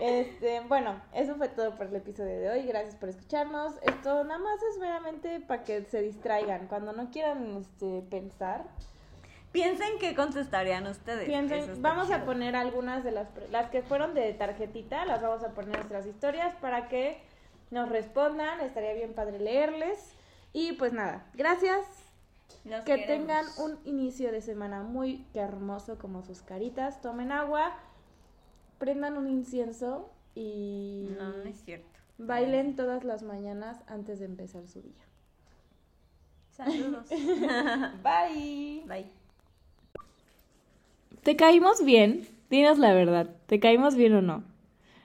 Este, 0.00 0.60
bueno, 0.60 1.00
eso 1.14 1.36
fue 1.36 1.48
todo 1.48 1.74
por 1.76 1.86
el 1.86 1.96
episodio 1.96 2.38
de 2.38 2.50
hoy. 2.50 2.62
Gracias 2.66 2.94
por 2.96 3.08
escucharnos. 3.08 3.74
Esto 3.82 4.24
nada 4.24 4.38
más 4.38 4.62
es 4.70 4.78
meramente 4.78 5.40
para 5.40 5.62
que 5.64 5.84
se 5.84 6.02
distraigan. 6.02 6.66
Cuando 6.68 6.92
no 6.92 7.10
quieran 7.10 7.56
este, 7.56 8.02
pensar, 8.10 8.64
Piensen 9.52 9.98
qué 9.98 10.14
contestarían 10.14 10.86
ustedes. 10.86 11.24
piensen. 11.26 11.80
Vamos 11.80 12.10
a 12.10 12.16
chido. 12.16 12.26
poner 12.26 12.56
algunas 12.56 13.04
de 13.04 13.10
las, 13.12 13.28
las 13.50 13.70
que 13.70 13.80
fueron 13.80 14.12
de 14.12 14.34
tarjetita, 14.34 15.06
las 15.06 15.22
vamos 15.22 15.42
a 15.44 15.50
poner 15.54 15.70
en 15.70 15.76
nuestras 15.76 16.04
historias 16.04 16.54
para 16.56 16.88
que 16.88 17.22
nos 17.70 17.88
respondan. 17.88 18.60
Estaría 18.60 18.92
bien 18.92 19.14
padre 19.14 19.38
leerles. 19.38 20.12
Y 20.52 20.72
pues 20.72 20.92
nada, 20.92 21.24
gracias. 21.34 21.86
Los 22.64 22.84
Que 22.84 22.96
queremos. 22.96 23.26
tengan 23.28 23.46
un 23.58 23.78
inicio 23.86 24.30
de 24.30 24.42
semana 24.42 24.82
muy 24.82 25.26
hermoso 25.32 25.96
como 25.98 26.22
sus 26.22 26.42
caritas. 26.42 27.00
Tomen 27.00 27.32
agua, 27.32 27.72
prendan 28.78 29.16
un 29.16 29.28
incienso 29.28 30.10
y... 30.34 31.08
No, 31.18 31.30
no 31.30 31.44
es 31.44 31.62
cierto. 31.64 31.86
Bailen 32.18 32.76
todas 32.76 33.04
las 33.04 33.22
mañanas 33.22 33.78
antes 33.86 34.18
de 34.18 34.26
empezar 34.26 34.66
su 34.68 34.82
día. 34.82 35.04
Saludos. 36.50 37.08
Bye. 38.02 38.82
Bye. 38.86 39.06
¿Te 41.22 41.36
caímos 41.36 41.84
bien? 41.84 42.26
Dinos 42.50 42.78
la 42.78 42.92
verdad, 42.94 43.28
¿te 43.46 43.58
caímos 43.58 43.96
bien 43.96 44.14
o 44.14 44.22
no? 44.22 44.44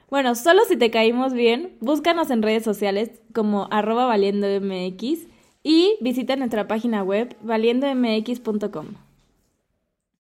Bueno, 0.10 0.36
solo 0.36 0.64
si 0.66 0.78
te 0.78 0.92
caímos 0.92 1.34
bien, 1.34 1.76
búscanos 1.80 2.30
en 2.30 2.44
redes 2.44 2.64
sociales 2.64 3.10
como 3.34 3.68
arroba 3.72 4.06
valiendomx 4.06 5.28
y 5.64 5.98
visita 6.02 6.36
nuestra 6.36 6.68
página 6.68 7.02
web 7.04 7.36
valiendomx.com. 7.42 8.88